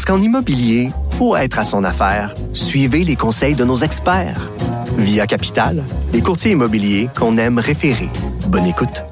Parce 0.00 0.16
qu'en 0.16 0.24
immobilier, 0.24 0.92
pour 1.18 1.36
être 1.36 1.58
à 1.58 1.62
son 1.62 1.84
affaire, 1.84 2.34
suivez 2.54 3.04
les 3.04 3.16
conseils 3.16 3.54
de 3.54 3.66
nos 3.66 3.76
experts. 3.76 4.50
Via 4.96 5.26
Capital, 5.26 5.84
les 6.14 6.22
courtiers 6.22 6.52
immobiliers 6.52 7.10
qu'on 7.14 7.36
aime 7.36 7.58
référer. 7.58 8.08
Bonne 8.46 8.64
écoute. 8.64 9.04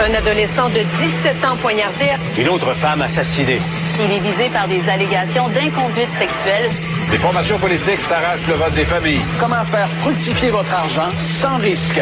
Un 0.00 0.14
adolescent 0.14 0.68
de 0.70 0.80
17 0.80 1.44
ans 1.44 1.56
poignardé. 1.62 2.06
Une 2.40 2.48
autre 2.48 2.74
femme 2.74 3.02
assassinée. 3.02 3.60
Il 4.00 4.10
est 4.10 4.18
visé 4.18 4.50
par 4.52 4.66
des 4.66 4.82
allégations 4.88 5.46
d'inconduite 5.50 6.10
sexuelle. 6.18 6.68
Des 7.12 7.18
formations 7.18 7.58
politiques 7.60 8.00
s'arrachent 8.00 8.48
le 8.48 8.54
vote 8.54 8.74
des 8.74 8.84
familles. 8.84 9.22
Comment 9.38 9.64
faire 9.64 9.88
fructifier 9.88 10.50
votre 10.50 10.74
argent 10.74 11.12
sans 11.26 11.56
risque? 11.58 12.00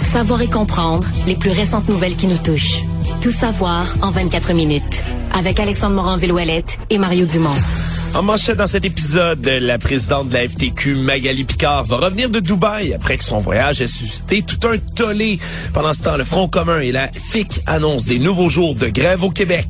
Savoir 0.00 0.40
et 0.40 0.48
comprendre 0.48 1.06
les 1.26 1.36
plus 1.36 1.50
récentes 1.50 1.90
nouvelles 1.90 2.16
qui 2.16 2.26
nous 2.26 2.38
touchent. 2.38 2.84
Tout 3.20 3.32
savoir 3.32 3.84
en 4.00 4.10
24 4.10 4.54
minutes. 4.54 5.04
Avec 5.32 5.60
Alexandre 5.60 5.94
Morin-Villouellette 5.94 6.78
et 6.90 6.98
Mario 6.98 7.26
Dumont. 7.26 7.54
En 8.14 8.22
manchette 8.22 8.56
dans 8.56 8.66
cet 8.66 8.84
épisode, 8.84 9.46
la 9.46 9.78
présidente 9.78 10.28
de 10.28 10.34
la 10.34 10.48
FTQ, 10.48 10.96
Magali 10.96 11.44
Picard, 11.44 11.84
va 11.84 11.96
revenir 11.98 12.28
de 12.28 12.40
Dubaï 12.40 12.92
après 12.92 13.16
que 13.16 13.24
son 13.24 13.38
voyage 13.38 13.80
ait 13.80 13.86
suscité 13.86 14.42
tout 14.42 14.58
un 14.66 14.78
tollé. 14.78 15.38
Pendant 15.72 15.92
ce 15.92 16.02
temps, 16.02 16.16
le 16.16 16.24
Front 16.24 16.48
commun 16.48 16.80
et 16.80 16.90
la 16.90 17.08
FIC 17.12 17.60
annoncent 17.66 18.06
des 18.06 18.18
nouveaux 18.18 18.48
jours 18.48 18.74
de 18.74 18.88
grève 18.88 19.22
au 19.22 19.30
Québec. 19.30 19.66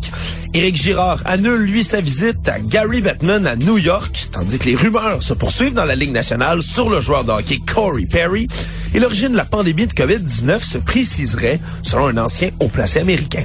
Éric 0.55 0.77
Girard 0.77 1.21
annule, 1.27 1.61
lui, 1.61 1.85
sa 1.85 2.01
visite 2.01 2.49
à 2.49 2.61
Gary 2.61 3.03
Bettman 3.03 3.47
à 3.47 3.57
New 3.57 3.77
York, 3.77 4.29
tandis 4.33 4.59
que 4.59 4.65
les 4.65 4.75
rumeurs 4.75 5.23
se 5.23 5.35
poursuivent 5.35 5.75
dans 5.75 5.85
la 5.85 5.95
Ligue 5.95 6.13
nationale 6.13 6.63
sur 6.63 6.89
le 6.89 7.01
joueur 7.01 7.25
de 7.25 7.33
hockey 7.33 7.61
Corey 7.73 8.07
Perry. 8.07 8.47
Et 8.95 8.99
l'origine 8.99 9.33
de 9.33 9.37
la 9.37 9.45
pandémie 9.45 9.87
de 9.87 9.93
COVID-19 9.93 10.61
se 10.61 10.79
préciserait 10.79 11.61
selon 11.83 12.07
un 12.07 12.17
ancien 12.17 12.51
haut 12.61 12.69
placé 12.69 12.99
américain. 13.01 13.45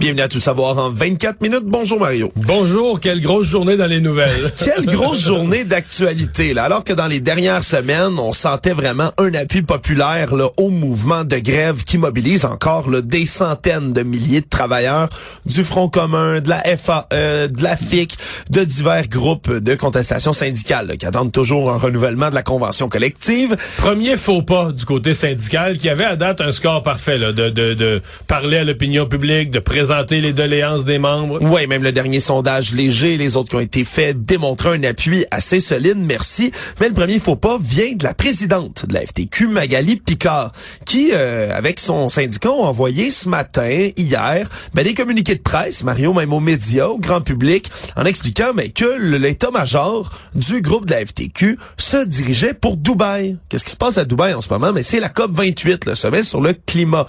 Bienvenue 0.00 0.22
à 0.22 0.28
Tout 0.28 0.40
savoir 0.40 0.78
en 0.78 0.88
24 0.88 1.42
minutes. 1.42 1.64
Bonjour 1.66 2.00
Mario. 2.00 2.32
Bonjour, 2.34 3.00
quelle 3.00 3.20
grosse 3.20 3.48
journée 3.48 3.76
dans 3.76 3.84
les 3.84 4.00
nouvelles. 4.00 4.50
quelle 4.56 4.86
grosse 4.86 5.20
journée 5.26 5.64
d'actualité. 5.64 6.54
Là. 6.54 6.64
Alors 6.64 6.84
que 6.84 6.94
dans 6.94 7.06
les 7.06 7.20
dernières 7.20 7.62
semaines, 7.62 8.18
on 8.18 8.32
sentait 8.32 8.72
vraiment 8.72 9.12
un 9.18 9.34
appui 9.34 9.60
populaire 9.60 10.34
là, 10.34 10.48
au 10.56 10.70
mouvement 10.70 11.24
de 11.24 11.36
grève 11.36 11.84
qui 11.84 11.98
mobilise 11.98 12.46
encore 12.46 12.88
là, 12.88 13.02
des 13.02 13.26
centaines 13.26 13.92
de 13.92 14.02
milliers 14.02 14.40
de 14.40 14.48
travailleurs 14.48 15.10
du 15.44 15.62
Front 15.64 15.90
commun, 15.90 16.40
de 16.40 16.48
la 16.48 16.62
FAE, 16.62 17.48
de 17.48 17.62
la 17.62 17.76
FIC, 17.76 18.16
de 18.48 18.64
divers 18.64 19.06
groupes 19.06 19.52
de 19.52 19.74
contestation 19.74 20.32
syndicale 20.32 20.86
là, 20.86 20.96
qui 20.96 21.04
attendent 21.04 21.32
toujours 21.32 21.70
un 21.70 21.76
renouvellement 21.76 22.30
de 22.30 22.34
la 22.34 22.42
convention 22.42 22.88
collective. 22.88 23.54
Premier 23.76 24.16
faux 24.16 24.40
pas 24.40 24.72
du 24.72 24.86
côté 24.86 25.12
syndical 25.12 25.76
qui 25.76 25.90
avait 25.90 26.06
à 26.06 26.16
date 26.16 26.40
un 26.40 26.52
score 26.52 26.82
parfait 26.82 27.18
là, 27.18 27.32
de, 27.32 27.50
de, 27.50 27.74
de 27.74 28.00
parler 28.28 28.56
à 28.56 28.64
l'opinion 28.64 29.04
publique, 29.04 29.50
de 29.50 29.58
présenter 29.58 29.89
les 30.10 30.32
doléances 30.32 30.84
des 30.84 30.98
membres. 30.98 31.38
Oui, 31.42 31.66
même 31.66 31.82
le 31.82 31.90
dernier 31.90 32.20
sondage 32.20 32.72
léger, 32.72 33.16
les 33.16 33.36
autres 33.36 33.50
qui 33.50 33.56
ont 33.56 33.60
été 33.60 33.82
faits 33.84 34.24
démontraient 34.24 34.76
un 34.76 34.84
appui 34.84 35.24
assez 35.30 35.58
solide, 35.58 35.98
merci. 35.98 36.52
Mais 36.80 36.88
le 36.88 36.94
premier 36.94 37.18
faux 37.18 37.34
pas 37.34 37.58
vient 37.60 37.94
de 37.94 38.04
la 38.04 38.14
présidente 38.14 38.86
de 38.86 38.94
la 38.94 39.00
FTQ, 39.00 39.48
Magali 39.48 39.96
Picard, 39.96 40.52
qui, 40.86 41.10
euh, 41.12 41.56
avec 41.56 41.80
son 41.80 42.08
syndicat, 42.08 42.50
ont 42.50 42.64
envoyé 42.64 43.10
ce 43.10 43.28
matin, 43.28 43.90
hier, 43.96 44.48
ben, 44.74 44.84
des 44.84 44.94
communiqués 44.94 45.34
de 45.34 45.42
presse, 45.42 45.82
Mario, 45.82 46.12
même 46.12 46.32
aux 46.32 46.40
médias, 46.40 46.86
au 46.86 46.98
grand 46.98 47.20
public, 47.20 47.70
en 47.96 48.04
expliquant 48.04 48.52
mais, 48.54 48.68
que 48.68 49.16
l'état-major 49.16 50.10
du 50.34 50.60
groupe 50.60 50.86
de 50.86 50.92
la 50.92 51.04
FTQ 51.04 51.58
se 51.76 52.04
dirigeait 52.04 52.54
pour 52.54 52.76
Dubaï. 52.76 53.38
Qu'est-ce 53.48 53.64
qui 53.64 53.72
se 53.72 53.76
passe 53.76 53.98
à 53.98 54.04
Dubaï 54.04 54.34
en 54.34 54.40
ce 54.40 54.50
moment? 54.50 54.72
Mais 54.72 54.84
c'est 54.84 55.00
la 55.00 55.08
COP 55.08 55.32
28, 55.32 55.86
le 55.86 55.94
sommet 55.96 56.22
sur 56.22 56.40
le 56.40 56.52
climat 56.52 57.06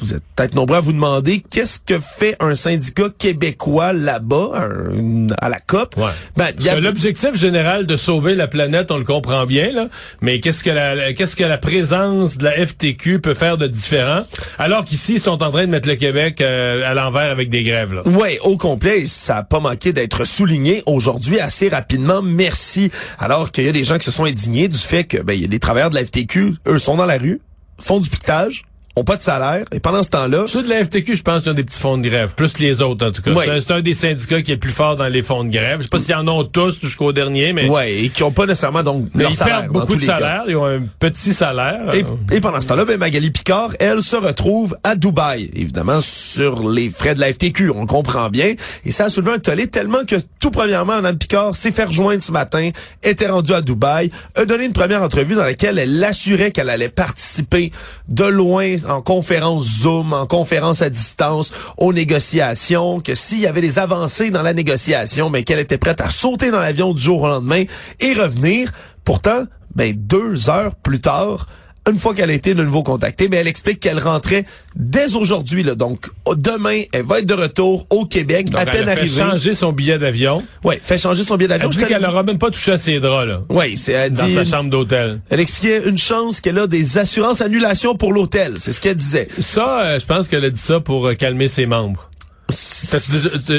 vous 0.00 0.14
êtes 0.14 0.22
peut-être 0.36 0.54
nombreux 0.54 0.76
à 0.76 0.80
vous 0.80 0.92
demander 0.92 1.42
qu'est-ce 1.50 1.78
que 1.80 1.98
fait 1.98 2.36
un 2.40 2.54
syndicat 2.54 3.08
québécois 3.16 3.92
là-bas 3.92 4.68
à 5.38 5.48
la 5.48 5.60
COP? 5.60 5.96
Ouais. 5.96 6.04
Ben, 6.36 6.52
l'objectif 6.80 7.36
général 7.36 7.86
de 7.86 7.96
sauver 7.96 8.34
la 8.34 8.48
planète, 8.48 8.90
on 8.90 8.98
le 8.98 9.04
comprend 9.04 9.46
bien 9.46 9.72
là, 9.72 9.88
mais 10.20 10.40
qu'est-ce 10.40 10.64
que 10.64 10.70
la 10.70 11.12
qu'est-ce 11.12 11.36
que 11.36 11.44
la 11.44 11.58
présence 11.58 12.38
de 12.38 12.44
la 12.44 12.66
FTQ 12.66 13.20
peut 13.20 13.34
faire 13.34 13.58
de 13.58 13.66
différent 13.66 14.24
alors 14.58 14.84
qu'ici 14.84 15.14
ils 15.14 15.20
sont 15.20 15.42
en 15.42 15.50
train 15.50 15.66
de 15.66 15.70
mettre 15.70 15.88
le 15.88 15.96
Québec 15.96 16.40
euh, 16.40 16.88
à 16.88 16.94
l'envers 16.94 17.30
avec 17.30 17.48
des 17.48 17.62
grèves. 17.62 18.02
Ouais, 18.06 18.38
au 18.42 18.56
complet, 18.56 19.06
ça 19.06 19.38
a 19.38 19.42
pas 19.42 19.60
manqué 19.60 19.92
d'être 19.92 20.24
souligné 20.24 20.82
aujourd'hui 20.86 21.40
assez 21.40 21.68
rapidement. 21.68 22.22
Merci. 22.22 22.90
Alors 23.18 23.50
qu'il 23.50 23.64
y 23.64 23.68
a 23.68 23.72
des 23.72 23.84
gens 23.84 23.98
qui 23.98 24.04
se 24.04 24.10
sont 24.10 24.24
indignés 24.24 24.68
du 24.68 24.78
fait 24.78 25.04
que 25.04 25.18
ben 25.18 25.34
il 25.34 25.42
y 25.42 25.44
a 25.44 25.48
des 25.48 25.58
travailleurs 25.58 25.90
de 25.90 25.96
la 25.96 26.04
FTQ, 26.04 26.54
eux 26.66 26.78
sont 26.78 26.96
dans 26.96 27.06
la 27.06 27.18
rue, 27.18 27.40
font 27.78 28.00
du 28.00 28.08
piquetage 28.08 28.62
ont 28.96 29.04
pas 29.04 29.16
de 29.16 29.22
salaire. 29.22 29.64
Et 29.72 29.80
pendant 29.80 30.02
ce 30.02 30.10
temps-là... 30.10 30.44
Ceux 30.46 30.62
de 30.62 30.68
la 30.68 30.84
FTQ, 30.84 31.16
je 31.16 31.22
pense 31.22 31.42
qu'ils 31.42 31.50
ont 31.50 31.54
des 31.54 31.64
petits 31.64 31.80
fonds 31.80 31.98
de 31.98 32.08
grève. 32.08 32.34
Plus 32.34 32.58
les 32.58 32.80
autres, 32.80 33.06
en 33.06 33.10
tout 33.10 33.22
cas. 33.22 33.32
C'est 33.60 33.72
un 33.72 33.80
des 33.80 33.94
syndicats 33.94 34.42
qui 34.42 34.52
est 34.52 34.54
le 34.54 34.60
plus 34.60 34.70
fort 34.70 34.96
dans 34.96 35.08
les 35.08 35.22
fonds 35.22 35.44
de 35.44 35.50
grève. 35.50 35.78
Je 35.78 35.84
sais 35.84 35.88
pas 35.88 35.98
s'ils 35.98 36.14
en 36.14 36.26
ont 36.28 36.44
tous 36.44 36.80
jusqu'au 36.80 37.12
dernier, 37.12 37.52
mais... 37.52 37.68
Ouais, 37.68 37.92
et 37.94 38.08
qui 38.08 38.22
ont 38.22 38.32
pas 38.32 38.46
nécessairement 38.46 38.82
donc 38.82 39.08
mais 39.14 39.24
leur 39.24 39.32
ils 39.32 39.34
salaire. 39.34 39.60
perdent 39.60 39.72
beaucoup 39.72 39.96
de 39.96 40.00
salaire. 40.00 40.44
Ils 40.48 40.56
ont 40.56 40.66
un 40.66 40.82
petit 40.98 41.34
salaire. 41.34 41.92
Et, 41.94 42.04
et 42.34 42.40
pendant 42.40 42.60
ce 42.60 42.68
temps-là, 42.68 42.84
ben, 42.84 42.98
Magali 42.98 43.30
Picard, 43.30 43.70
elle, 43.80 44.02
se 44.02 44.16
retrouve 44.16 44.76
à 44.84 44.94
Dubaï. 44.94 45.50
Évidemment, 45.54 46.00
sur 46.00 46.68
les 46.68 46.88
frais 46.90 47.14
de 47.14 47.20
la 47.20 47.32
FTQ. 47.32 47.70
On 47.70 47.86
comprend 47.86 48.28
bien. 48.30 48.54
Et 48.84 48.90
ça 48.90 49.06
a 49.06 49.08
soulevé 49.08 49.32
un 49.32 49.38
tollé 49.38 49.66
tellement 49.66 50.04
que, 50.06 50.16
tout 50.40 50.50
premièrement, 50.50 50.96
Mme 50.96 51.18
Picard 51.18 51.56
s'est 51.56 51.72
fait 51.72 51.84
rejoindre 51.84 52.22
ce 52.22 52.32
matin, 52.32 52.70
était 53.02 53.26
rendue 53.26 53.52
à 53.52 53.60
Dubaï, 53.60 54.10
a 54.36 54.44
donné 54.44 54.64
une 54.64 54.72
première 54.72 55.02
entrevue 55.02 55.34
dans 55.34 55.44
laquelle 55.44 55.78
elle 55.78 56.02
assurait 56.04 56.50
qu'elle 56.52 56.70
allait 56.70 56.88
participer 56.88 57.72
de 58.08 58.24
loin 58.24 58.76
en 58.86 59.02
conférence 59.02 59.64
Zoom, 59.80 60.12
en 60.12 60.26
conférence 60.26 60.82
à 60.82 60.90
distance, 60.90 61.52
aux 61.76 61.92
négociations, 61.92 63.00
que 63.00 63.14
s'il 63.14 63.40
y 63.40 63.46
avait 63.46 63.60
des 63.60 63.78
avancées 63.78 64.30
dans 64.30 64.42
la 64.42 64.52
négociation, 64.52 65.30
mais 65.30 65.42
qu'elle 65.44 65.58
était 65.58 65.78
prête 65.78 66.00
à 66.00 66.10
sauter 66.10 66.50
dans 66.50 66.60
l'avion 66.60 66.92
du 66.92 67.02
jour 67.02 67.22
au 67.22 67.28
lendemain 67.28 67.64
et 68.00 68.12
revenir. 68.12 68.70
Pourtant, 69.04 69.44
ben 69.74 69.94
deux 69.94 70.48
heures 70.50 70.74
plus 70.76 71.00
tard, 71.00 71.46
une 71.90 71.98
fois 71.98 72.14
qu'elle 72.14 72.30
a 72.30 72.34
été 72.34 72.54
de 72.54 72.62
nouveau 72.62 72.82
contactée, 72.82 73.28
mais 73.28 73.36
elle 73.36 73.48
explique 73.48 73.80
qu'elle 73.80 73.98
rentrait 73.98 74.44
dès 74.74 75.14
aujourd'hui. 75.16 75.62
Là, 75.62 75.74
donc, 75.74 76.06
demain, 76.36 76.82
elle 76.92 77.04
va 77.04 77.18
être 77.18 77.26
de 77.26 77.34
retour 77.34 77.86
au 77.90 78.06
Québec, 78.06 78.50
donc 78.50 78.60
à 78.60 78.66
peine 78.66 78.82
elle 78.82 78.88
a 78.88 78.92
fait 78.92 79.00
arrivée. 79.00 79.22
changer 79.22 79.54
son 79.54 79.72
billet 79.72 79.98
d'avion. 79.98 80.42
Oui, 80.64 80.76
fait 80.80 80.98
changer 80.98 81.24
son 81.24 81.36
billet 81.36 81.48
d'avion. 81.48 81.68
Elle 81.70 81.76
dit 81.76 81.84
qu'elle 81.84 82.02
n'aura 82.02 82.22
même 82.22 82.38
pas 82.38 82.50
touché 82.50 82.72
à 82.72 82.78
ses 82.78 83.00
draps, 83.00 83.28
là. 83.28 83.42
Oui, 83.48 83.76
c'est 83.76 83.92
elle 83.92 84.12
Dans 84.12 84.26
dit, 84.26 84.34
sa 84.34 84.44
chambre 84.44 84.70
d'hôtel. 84.70 85.20
Elle 85.30 85.40
expliquait 85.40 85.86
une 85.86 85.98
chance 85.98 86.40
qu'elle 86.40 86.58
a 86.58 86.66
des 86.66 86.98
assurances 86.98 87.40
annulation 87.40 87.94
pour 87.96 88.12
l'hôtel. 88.12 88.54
C'est 88.56 88.72
ce 88.72 88.80
qu'elle 88.80 88.96
disait. 88.96 89.28
Ça, 89.40 89.82
euh, 89.82 90.00
je 90.00 90.06
pense 90.06 90.28
qu'elle 90.28 90.44
a 90.44 90.50
dit 90.50 90.60
ça 90.60 90.80
pour 90.80 91.06
euh, 91.06 91.14
calmer 91.14 91.48
ses 91.48 91.66
membres. 91.66 92.10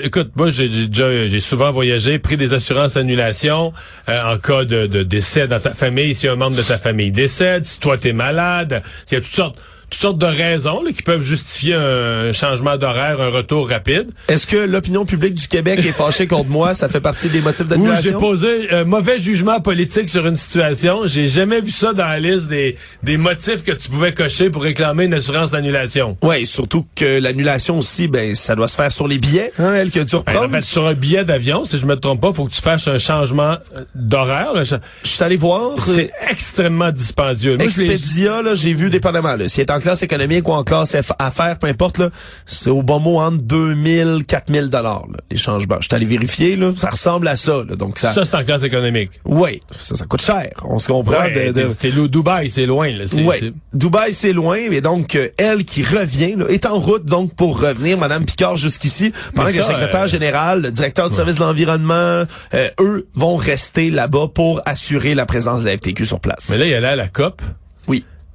Écoute, 0.04 0.32
moi 0.36 0.50
j'ai 0.50 0.70
j'ai 0.92 1.40
souvent 1.40 1.72
voyagé, 1.72 2.20
pris 2.20 2.38
des 2.38 2.54
assurances 2.54 2.98
annulation 2.98 3.74
euh, 4.10 4.34
en 4.34 4.38
cas 4.38 4.64
de, 4.64 4.86
de 4.86 5.02
décès 5.02 5.48
dans 5.48 5.60
ta 5.60 5.74
famille, 5.74 6.14
si 6.14 6.28
un 6.28 6.36
membre 6.36 6.58
de 6.58 6.62
ta 6.62 6.78
famille 6.78 7.12
décède, 7.12 7.66
si 7.66 7.80
toi 7.80 7.98
t'es 7.98 8.14
malade, 8.14 8.84
il 9.10 9.16
y 9.16 9.18
a 9.18 9.22
toutes 9.22 9.34
sortes 9.34 9.60
toutes 9.96 10.02
sortes 10.02 10.18
de 10.18 10.26
raisons 10.26 10.84
là, 10.84 10.92
qui 10.92 11.02
peuvent 11.02 11.22
justifier 11.24 11.74
un 11.76 12.34
changement 12.34 12.76
d'horaire, 12.78 13.22
un 13.22 13.30
retour 13.30 13.70
rapide. 13.70 14.12
Est-ce 14.28 14.46
que 14.46 14.58
l'opinion 14.58 15.06
publique 15.06 15.36
du 15.36 15.48
Québec 15.48 15.80
est 15.80 15.92
fâchée 15.94 16.28
contre 16.28 16.50
moi? 16.50 16.74
Ça 16.74 16.90
fait 16.90 17.00
partie 17.00 17.30
des 17.30 17.40
motifs 17.40 17.66
d'annulation? 17.68 18.12
j'ai 18.12 18.18
posé 18.18 18.72
un 18.72 18.84
mauvais 18.84 19.18
jugement 19.18 19.62
politique 19.62 20.10
sur 20.10 20.28
une 20.28 20.36
situation. 20.36 21.02
J'ai 21.06 21.30
jamais 21.30 21.62
vu 21.62 21.72
ça 21.72 21.94
dans 21.94 22.04
la 22.08 22.20
liste 22.20 22.50
des, 22.50 22.78
des 23.04 23.16
motifs 23.18 23.64
que 23.64 23.72
tu 23.72 23.90
pouvais 23.90 24.14
cocher 24.14 24.50
pour 24.50 24.64
réclamer 24.64 25.06
une 25.06 25.14
assurance 25.14 25.52
d'annulation. 25.52 26.18
Oui, 26.22 26.46
surtout 26.46 26.86
que 26.96 27.20
l'annulation 27.20 27.78
aussi, 27.78 28.08
ben 28.10 28.36
ça 28.36 28.56
doit 28.56 28.68
se 28.68 28.76
faire 28.76 28.92
sur 28.92 29.08
les 29.08 29.18
billets, 29.18 29.54
hein, 29.60 29.74
elle 29.76 29.92
que 29.92 30.02
tu 30.02 30.16
Ben, 30.18 30.18
reprends. 30.34 30.46
en 30.46 30.50
fait, 30.50 30.62
sur 30.62 30.86
un 30.88 30.94
billet 30.94 31.24
d'avion, 31.24 31.64
si 31.64 31.80
je 31.80 31.86
me 31.86 31.96
trompe 31.96 32.20
pas, 32.22 32.34
faut 32.34 32.46
que 32.46 32.54
tu 32.54 32.62
fasses 32.62 32.88
un 32.90 33.00
changement 33.00 33.56
euh, 33.78 33.84
d'horaire. 33.96 34.66
Je- 34.66 34.76
suis 35.10 35.24
allé 35.24 35.38
voir. 35.38 35.72
C'est 35.80 36.12
extrêmement 36.30 36.92
dispendieux. 36.92 37.56
Moi, 37.58 37.66
Expedia, 37.68 38.42
là, 38.42 38.56
j'ai 38.56 38.74
vu 38.74 38.90
dépendamment. 38.90 39.36
Là, 39.38 39.48
si 39.48 39.62
elle 39.62 39.68
est 39.68 39.72
en 39.72 39.80
classe 39.86 40.04
économique 40.04 40.48
ou 40.48 40.52
en 40.52 40.64
classe 40.64 40.96
affaires, 41.20 41.58
peu 41.60 41.68
importe, 41.68 41.98
là, 42.00 42.10
c'est 42.46 42.70
au 42.70 42.82
bon 42.84 43.00
mot 43.00 43.20
entre 43.20 43.38
2000, 43.44 44.24
4000 44.28 44.70
dollars, 44.70 45.06
les 45.32 45.38
changements. 45.38 45.78
Je 45.80 45.86
suis 45.88 45.96
allé 45.96 46.06
vérifier, 46.06 46.56
là, 46.56 46.72
ça 46.76 46.90
ressemble 46.90 47.28
à 47.28 47.36
ça, 47.36 47.64
là. 47.68 47.76
Donc, 47.76 47.98
ça, 48.00 48.12
Ça, 48.14 48.26
c'est 48.26 48.36
en 48.36 48.44
classe 48.44 48.64
économique. 48.64 49.12
oui, 49.26 49.62
ça, 49.80 49.96
ça 49.96 50.06
coûte 50.06 50.22
cher. 50.22 50.50
On 50.64 50.80
se 50.80 50.88
comprend 50.88 51.16
Ouais, 51.24 51.52
de, 51.52 51.62
de- 51.62 51.70
C'était 51.70 51.92
le 51.92 52.08
Dubaï, 52.08 52.50
c'est 52.50 52.66
loin. 52.66 52.90
Là. 52.92 53.06
C'est- 53.08 53.54
Dubaï, 53.74 54.14
c'est 54.14 54.34
loin, 54.34 54.58
mais 54.70 54.82
donc 54.82 55.16
euh, 55.16 55.30
elle 55.38 55.64
qui 55.66 55.84
revient, 55.84 56.36
là, 56.38 56.46
est 56.50 56.66
en 56.66 56.80
route 56.80 57.06
donc 57.06 57.34
pour 57.36 57.60
revenir, 57.62 57.98
Madame 57.98 58.26
Picard 58.26 58.56
jusqu'ici, 58.56 59.12
pendant 59.36 59.50
que 59.50 59.56
le 59.58 59.62
secrétaire 59.64 60.04
euh, 60.04 60.08
général, 60.08 60.62
le 60.62 60.72
directeur 60.72 61.10
du 61.10 61.16
service 61.16 61.36
de 61.36 61.42
l'environnement, 61.42 62.24
euh, 62.54 62.70
eux 62.80 63.08
vont 63.14 63.36
rester 63.36 63.92
là-bas 63.92 64.28
pour 64.34 64.62
assurer 64.66 65.16
la 65.16 65.26
présence 65.26 65.62
de 65.62 65.66
la 65.66 65.78
FTQ 65.78 66.06
sur 66.06 66.20
place. 66.20 66.48
Mais 66.50 66.58
là, 66.58 66.66
il 66.66 66.72
y 66.72 66.76
a 66.76 66.80
là 66.80 66.96
la 66.96 67.08
COP. 67.08 67.42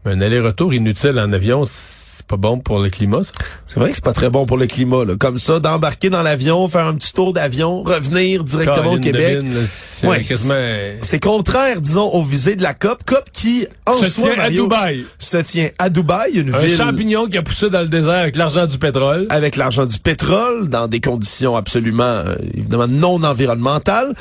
Un 0.05 0.21
aller-retour 0.21 0.73
inutile 0.73 1.19
en 1.21 1.33
avion, 1.33 1.65
c'est 1.67 2.25
pas 2.27 2.37
bon 2.39 2.59
pour 2.59 2.79
le 2.81 2.89
climat, 2.89 3.23
ça? 3.23 3.33
C'est 3.67 3.79
vrai 3.81 3.91
que 3.91 3.97
c'est 3.97 4.05
pas 4.05 4.15
très 4.15 4.31
bon 4.31 4.47
pour 4.47 4.57
le 4.57 4.67
climat, 4.67 5.05
là. 5.05 5.15
Comme 5.19 5.39
ça, 5.39 5.61
d'embarquer 5.61 6.09
dans 6.09 6.23
l'avion, 6.23 6.69
faire 6.69 6.87
un 6.87 6.95
petit 6.95 7.13
tour 7.13 7.33
d'avion, 7.35 7.83
revenir 7.83 8.43
directement 8.45 8.93
au 8.93 8.99
Québec. 8.99 9.41
C'est 9.69 10.07
Ouais, 10.07 10.23
quasiment... 10.23 10.55
Contraire, 11.21 11.81
disons, 11.83 12.09
au 12.09 12.25
visée 12.25 12.57
de 12.57 12.63
la 12.63 12.73
COP. 12.73 13.05
COP 13.05 13.25
qui, 13.33 13.67
en 13.87 13.93
Se 13.95 14.07
soi, 14.07 14.31
tient 14.33 14.43
à 14.43 14.49
Dubaï. 14.51 15.05
se 15.19 15.37
tient 15.39 15.69
à 15.79 15.91
Dubaï, 15.91 16.39
une 16.39 16.55
Un 16.55 16.59
ville 16.59 16.77
champignon 16.77 17.27
qui 17.27 17.37
a 17.37 17.43
poussé 17.43 17.69
dans 17.69 17.81
le 17.81 17.89
désert 17.89 18.15
avec 18.21 18.37
l'argent 18.37 18.67
du 18.67 18.79
pétrole. 18.79 19.27
avec 19.29 19.57
l'argent 19.57 19.85
du 19.85 19.99
pétrole, 19.99 20.69
dans 20.71 20.89
des 20.89 21.01
conditions 21.01 21.57
absolument, 21.57 22.05
euh, 22.05 22.37
évidemment, 22.55 22.89
non 22.89 23.23
environnementales. 23.23 24.15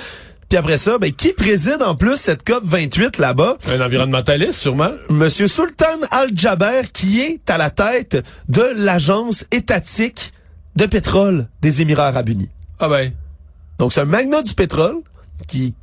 Puis 0.50 0.58
après 0.58 0.78
ça, 0.78 0.98
ben, 0.98 1.12
qui 1.12 1.32
préside 1.34 1.82
en 1.84 1.94
plus 1.96 2.16
cette 2.16 2.44
COP 2.44 2.64
28 2.66 3.20
là-bas? 3.20 3.58
Un 3.72 3.82
environnementaliste, 3.82 4.54
sûrement. 4.60 4.90
Monsieur 5.10 5.48
Sultan 5.48 5.86
Al-Jaber, 6.10 6.82
qui 6.92 7.22
est 7.22 7.48
à 7.52 7.60
la 7.60 7.70
tête 7.70 8.24
de 8.48 8.64
l'agence 8.76 9.46
étatique 9.52 10.34
de 10.76 10.88
pétrole 10.88 11.48
des 11.62 11.82
Émirats 11.84 12.08
arabes 12.08 12.30
unis. 12.30 12.50
Ah 12.80 12.90
ben. 12.90 13.12
Donc, 13.78 13.94
c'est 13.94 14.02
un 14.02 14.06
magnat 14.06 14.42
du 14.42 14.56
pétrole 14.56 14.98
qui, 15.48 15.76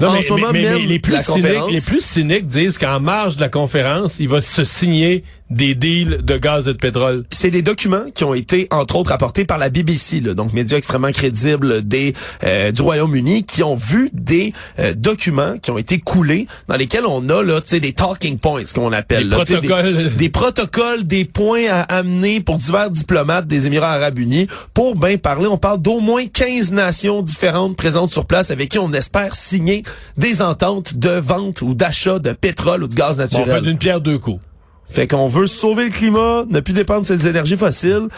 Non, 0.00 0.08
en 0.08 0.12
mais, 0.12 0.22
ce 0.22 0.28
moment 0.32 0.46
mais- 0.52 0.62
mais 0.62 0.78
même, 0.78 0.86
les, 0.88 0.98
plus 1.00 1.20
cyniques, 1.20 1.70
les 1.70 1.80
plus 1.80 2.00
cyniques 2.04 2.46
disent 2.46 2.78
qu'en 2.78 3.00
marge 3.00 3.34
de 3.36 3.40
la 3.40 3.48
conférence, 3.48 4.20
il 4.20 4.28
va 4.28 4.40
se 4.40 4.62
signer 4.62 5.24
des 5.50 5.74
deals 5.74 6.22
de 6.22 6.36
gaz 6.36 6.66
et 6.68 6.72
de 6.72 6.78
pétrole. 6.78 7.24
c'est 7.30 7.50
des 7.50 7.62
documents 7.62 8.10
qui 8.14 8.24
ont 8.24 8.34
été 8.34 8.66
entre 8.70 8.96
autres 8.96 9.12
apportés 9.12 9.44
par 9.44 9.58
la 9.58 9.68
BBC, 9.68 10.20
là, 10.20 10.34
donc 10.34 10.52
média 10.52 10.76
extrêmement 10.76 11.12
crédible 11.12 11.86
des 11.86 12.14
euh, 12.44 12.72
du 12.72 12.82
Royaume-Uni, 12.82 13.44
qui 13.44 13.62
ont 13.62 13.74
vu 13.74 14.10
des 14.12 14.52
euh, 14.78 14.94
documents 14.94 15.58
qui 15.58 15.70
ont 15.70 15.78
été 15.78 15.98
coulés 15.98 16.46
dans 16.68 16.76
lesquels 16.76 17.04
on 17.06 17.28
a 17.28 17.42
là, 17.42 17.60
tu 17.60 17.68
sais, 17.68 17.80
des 17.80 17.92
talking 17.92 18.38
points 18.38 18.62
qu'on 18.74 18.92
appelle, 18.92 19.24
Des 19.24 19.30
là, 19.30 19.36
protocoles. 19.36 20.10
des, 20.16 20.28
protocoles, 20.28 21.04
des 21.04 21.24
points 21.24 21.66
à 21.70 21.82
amener 21.82 22.40
pour 22.40 22.56
divers 22.56 22.90
diplomates 22.90 23.46
des 23.46 23.66
Émirats 23.66 23.92
Arabes 23.92 24.18
Unis 24.18 24.46
pour 24.72 24.96
bien 24.96 25.18
parler. 25.18 25.46
On 25.46 25.58
parle 25.58 25.80
d'au 25.80 26.00
moins 26.00 26.26
15 26.26 26.72
nations 26.72 27.22
différentes 27.22 27.76
présentes 27.76 28.12
sur 28.12 28.26
place 28.26 28.50
avec 28.50 28.70
qui 28.70 28.78
on 28.78 28.92
espère 28.92 29.34
signer 29.34 29.82
des 30.16 30.42
ententes 30.42 30.96
de 30.96 31.10
vente 31.10 31.62
ou 31.62 31.74
d'achat 31.74 32.18
de 32.18 32.32
pétrole 32.32 32.82
ou 32.84 32.88
de 32.88 32.94
gaz 32.94 33.16
Bon, 33.16 33.22
on 33.22 33.26
naturel. 33.26 33.54
fait 33.56 33.62
d'une 33.62 33.78
pierre 33.78 34.00
deux 34.00 34.18
coups. 34.18 34.40
Fait 34.88 35.06
qu'on 35.06 35.26
veut 35.26 35.46
sauver 35.46 35.86
le 35.86 35.90
climat, 35.90 36.44
ne 36.48 36.60
plus 36.60 36.74
dépendre 36.74 37.00
de 37.00 37.06
ces 37.06 37.26
énergies 37.26 37.56
fossiles, 37.56 38.08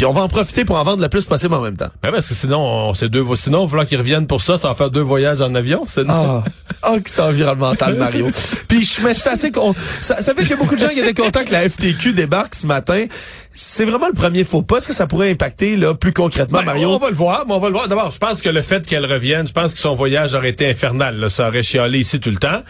puis 0.00 0.06
on 0.06 0.14
va 0.14 0.22
en 0.22 0.28
profiter 0.28 0.64
pour 0.64 0.76
en 0.76 0.82
vendre 0.82 1.02
le 1.02 1.10
plus 1.10 1.26
possible 1.26 1.52
en 1.52 1.60
même 1.60 1.76
temps. 1.76 1.90
Ben 2.02 2.10
parce 2.10 2.26
que 2.26 2.34
sinon, 2.34 2.60
on, 2.60 2.94
c'est 2.94 3.10
deux, 3.10 3.22
sinon, 3.36 3.68
falloir 3.68 3.86
qu'ils 3.86 3.98
reviennent 3.98 4.26
pour 4.26 4.40
ça, 4.40 4.56
ça 4.56 4.68
va 4.68 4.74
faire 4.74 4.90
deux 4.90 5.02
voyages 5.02 5.42
en 5.42 5.54
avion. 5.54 5.84
C'est 5.86 6.06
Ah, 6.08 6.42
ah 6.82 6.96
que 7.04 7.10
c'est 7.10 7.20
environnemental, 7.20 7.96
Mario. 7.96 8.30
Puis 8.68 8.82
je 8.82 8.92
suis 8.92 9.28
assez 9.28 9.50
con. 9.52 9.74
Ça, 10.00 10.22
ça 10.22 10.32
fait 10.32 10.40
qu'il 10.40 10.52
y 10.52 10.54
a 10.54 10.56
beaucoup 10.56 10.74
de 10.74 10.80
gens 10.80 10.88
qui 10.88 11.00
étaient 11.00 11.12
contents 11.12 11.44
que 11.44 11.52
la 11.52 11.68
FTQ 11.68 12.14
débarque 12.14 12.54
ce 12.54 12.66
matin. 12.66 13.04
C'est 13.52 13.84
vraiment 13.84 14.06
le 14.06 14.14
premier 14.14 14.42
faux 14.42 14.62
pas. 14.62 14.78
Est-ce 14.78 14.88
que 14.88 14.94
ça 14.94 15.06
pourrait 15.06 15.30
impacter 15.32 15.76
là 15.76 15.92
plus 15.94 16.14
concrètement, 16.14 16.60
Ben, 16.60 16.64
Mario? 16.64 16.92
On 16.92 16.98
va 16.98 17.10
le 17.10 17.16
voir, 17.16 17.44
mais 17.46 17.52
on 17.52 17.60
va 17.60 17.68
le 17.68 17.74
voir. 17.74 17.86
D'abord, 17.86 18.10
je 18.10 18.18
pense 18.18 18.40
que 18.40 18.48
le 18.48 18.62
fait 18.62 18.86
qu'elle 18.86 19.04
revienne, 19.04 19.46
je 19.46 19.52
pense 19.52 19.74
que 19.74 19.78
son 19.80 19.94
voyage 19.94 20.32
aurait 20.32 20.48
été 20.48 20.66
infernal. 20.66 21.20
Là. 21.20 21.28
Ça 21.28 21.48
aurait 21.48 21.62
chialé 21.62 21.98
ici 21.98 22.20
tout 22.20 22.30
le 22.30 22.36
temps. 22.36 22.62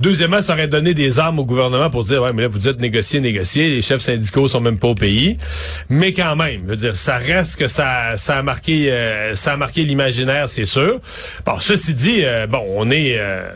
Deuxièmement, 0.00 0.42
ça 0.42 0.54
aurait 0.54 0.68
donné 0.68 0.94
des 0.94 1.18
armes 1.20 1.38
au 1.38 1.44
gouvernement 1.44 1.88
pour 1.90 2.04
dire, 2.04 2.22
ouais, 2.22 2.32
mais 2.32 2.42
là, 2.42 2.48
vous 2.48 2.58
dites 2.58 2.80
négocier, 2.80 3.20
négocier. 3.20 3.68
Les 3.70 3.82
chefs 3.82 4.00
syndicaux 4.02 4.48
sont 4.48 4.60
même 4.60 4.78
pas 4.78 4.88
au 4.88 4.94
pays. 4.94 5.38
Mais 5.88 6.12
quand 6.12 6.34
même, 6.34 6.62
je 6.64 6.70
veux 6.70 6.76
dire, 6.76 6.96
ça 6.96 7.18
reste 7.18 7.56
que 7.56 7.68
ça, 7.68 8.16
ça 8.16 8.38
a 8.38 8.42
marqué, 8.42 8.90
euh, 8.92 9.34
ça 9.34 9.52
a 9.52 9.56
marqué 9.56 9.84
l'imaginaire, 9.84 10.48
c'est 10.48 10.64
sûr. 10.64 11.00
Bon, 11.46 11.60
ceci 11.60 11.94
dit, 11.94 12.24
euh, 12.24 12.46
bon, 12.46 12.64
on 12.76 12.90
est, 12.90 13.16
euh, 13.18 13.48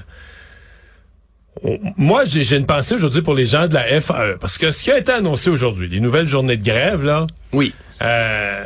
moi, 1.96 2.24
j'ai 2.24 2.44
j'ai 2.44 2.56
une 2.56 2.66
pensée 2.66 2.94
aujourd'hui 2.94 3.22
pour 3.22 3.34
les 3.34 3.46
gens 3.46 3.66
de 3.66 3.74
la 3.74 4.00
FAE. 4.00 4.36
Parce 4.40 4.58
que 4.58 4.70
ce 4.70 4.84
qui 4.84 4.90
a 4.92 4.98
été 4.98 5.10
annoncé 5.12 5.50
aujourd'hui, 5.50 5.88
les 5.88 6.00
nouvelles 6.00 6.28
journées 6.28 6.56
de 6.58 6.64
grève, 6.64 7.02
là, 7.02 7.26
Oui. 7.52 7.74
euh, 8.02 8.64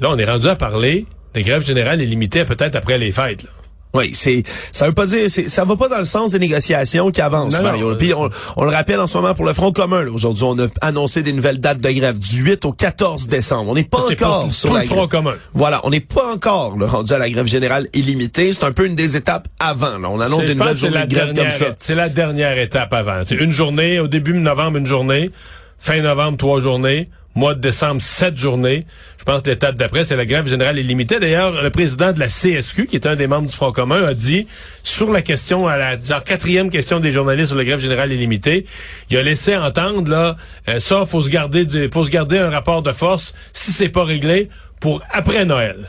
là, 0.00 0.08
on 0.10 0.18
est 0.18 0.24
rendu 0.24 0.48
à 0.48 0.56
parler 0.56 1.06
des 1.34 1.42
grèves 1.42 1.64
générales 1.64 2.00
et 2.00 2.06
limitées 2.06 2.44
peut-être 2.44 2.74
après 2.74 2.98
les 2.98 3.12
fêtes. 3.12 3.42
Là. 3.44 3.50
Oui, 3.94 4.10
c'est 4.14 4.42
ça 4.72 4.86
veut 4.86 4.92
pas 4.94 5.04
dire 5.06 5.28
c'est 5.28 5.48
ça 5.48 5.64
va 5.64 5.76
pas 5.76 5.88
dans 5.88 5.98
le 5.98 6.04
sens 6.06 6.30
des 6.32 6.38
négociations 6.38 7.10
qui 7.10 7.20
avancent 7.20 7.54
Non, 7.56 7.62
Mario. 7.62 7.90
euh, 7.90 7.94
Puis 7.96 8.14
on, 8.14 8.30
on 8.56 8.64
le 8.64 8.70
rappelle 8.70 8.98
en 9.00 9.06
ce 9.06 9.16
moment 9.18 9.34
pour 9.34 9.44
le 9.44 9.52
Front 9.52 9.70
commun 9.70 10.06
aujourd'hui, 10.06 10.44
on 10.44 10.58
a 10.58 10.66
annoncé 10.80 11.22
des 11.22 11.32
nouvelles 11.34 11.58
dates 11.60 11.80
de 11.80 11.90
grève 11.90 12.18
du 12.18 12.42
8 12.42 12.64
au 12.64 12.72
14 12.72 13.28
décembre. 13.28 13.70
On 13.70 13.74
n'est 13.74 13.84
pas 13.84 13.98
encore 14.10 14.44
pour 14.44 14.54
sur 14.54 14.70
tout 14.70 14.74
la 14.74 14.80
le 14.82 14.86
Front 14.86 14.96
grève. 14.96 15.08
commun. 15.08 15.34
Voilà, 15.52 15.80
on 15.84 15.90
n'est 15.90 16.00
pas 16.00 16.32
encore 16.32 16.78
là, 16.78 16.86
rendu 16.86 17.12
à 17.12 17.18
la 17.18 17.28
grève 17.28 17.46
générale 17.46 17.86
illimitée, 17.92 18.52
c'est 18.54 18.64
un 18.64 18.72
peu 18.72 18.86
une 18.86 18.94
des 18.94 19.16
étapes 19.16 19.48
avant 19.60 19.98
là. 19.98 20.08
On 20.10 20.20
annonce 20.20 20.42
C'est- 20.42 20.48
des 20.48 20.54
nouvelles 20.54 20.76
journées 20.78 21.06
de 21.06 21.14
grève 21.14 21.34
comme 21.34 21.50
ça. 21.50 21.66
C'est 21.78 21.94
la 21.94 22.08
dernière 22.08 22.58
étape 22.58 22.92
avant. 22.94 23.22
C'est 23.26 23.34
une 23.36 23.52
journée, 23.52 24.00
au 24.00 24.08
début 24.08 24.32
novembre, 24.32 24.78
une 24.78 24.86
journée. 24.86 25.30
Fin 25.78 26.00
novembre, 26.00 26.38
trois 26.38 26.60
journées. 26.60 27.10
Mois 27.34 27.54
de 27.54 27.60
décembre, 27.60 28.02
sept 28.02 28.36
journées. 28.36 28.86
Je 29.18 29.24
pense 29.24 29.40
que 29.42 29.48
l'étape 29.48 29.76
d'après, 29.76 30.04
c'est 30.04 30.16
la 30.16 30.26
grève 30.26 30.46
générale 30.46 30.78
illimitée. 30.78 31.18
D'ailleurs, 31.18 31.62
le 31.62 31.70
président 31.70 32.12
de 32.12 32.18
la 32.20 32.26
CSQ, 32.28 32.86
qui 32.86 32.96
est 32.96 33.06
un 33.06 33.16
des 33.16 33.26
membres 33.26 33.48
du 33.48 33.56
Front 33.56 33.72
commun, 33.72 34.04
a 34.04 34.12
dit, 34.12 34.46
sur 34.84 35.10
la 35.10 35.22
question, 35.22 35.66
à 35.66 35.78
la 35.78 35.98
genre 35.98 36.22
quatrième 36.24 36.68
question 36.68 37.00
des 37.00 37.10
journalistes 37.10 37.48
sur 37.48 37.56
la 37.56 37.64
grève 37.64 37.80
générale 37.80 38.12
illimitée, 38.12 38.66
il 39.08 39.16
a 39.16 39.22
laissé 39.22 39.56
entendre, 39.56 40.10
là, 40.10 40.36
euh, 40.68 40.78
ça, 40.78 41.06
faut 41.06 41.22
se 41.22 41.30
garder 41.30 41.64
du- 41.64 41.88
faut 41.90 42.04
se 42.04 42.10
garder 42.10 42.38
un 42.38 42.50
rapport 42.50 42.82
de 42.82 42.92
force, 42.92 43.32
si 43.54 43.72
c'est 43.72 43.88
pas 43.88 44.04
réglé, 44.04 44.50
pour 44.80 45.02
après 45.10 45.44
Noël. 45.46 45.88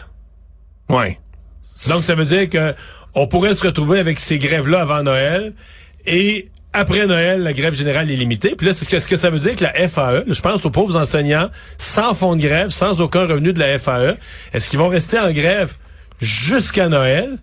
Ouais. 0.90 1.20
Donc, 1.90 2.02
ça 2.04 2.16
veut 2.16 2.26
dire 2.26 2.50
que 2.50 2.74
on 3.16 3.28
pourrait 3.28 3.54
se 3.54 3.66
retrouver 3.66 4.00
avec 4.00 4.20
ces 4.20 4.38
grèves-là 4.38 4.82
avant 4.82 5.04
Noël 5.04 5.54
et 6.06 6.50
après 6.74 7.06
Noël, 7.06 7.42
la 7.42 7.54
grève 7.54 7.76
générale 7.76 8.10
est 8.10 8.16
limitée. 8.16 8.56
Puis 8.56 8.68
là, 8.68 8.74
c'est 8.74 8.86
ce 8.86 8.90
que, 8.90 9.10
que 9.10 9.16
ça 9.16 9.30
veut 9.30 9.40
dire 9.40 9.56
que 9.56 9.64
la 9.64 9.88
FAE, 9.88 10.24
je 10.28 10.42
pense 10.42 10.66
aux 10.66 10.72
pauvres 10.72 11.00
enseignants, 11.00 11.50
sans 11.78 12.14
fonds 12.14 12.36
de 12.36 12.42
grève, 12.42 12.70
sans 12.70 13.00
aucun 13.00 13.28
revenu 13.28 13.54
de 13.54 13.60
la 13.60 13.78
FAE, 13.80 14.18
est-ce 14.54 14.70
qu'ils 14.70 14.80
vont 14.80 14.90
rester 14.90 15.20
en 15.20 15.32
grève 15.32 15.74
jusqu'à 16.20 16.90
Noël? 16.90 17.38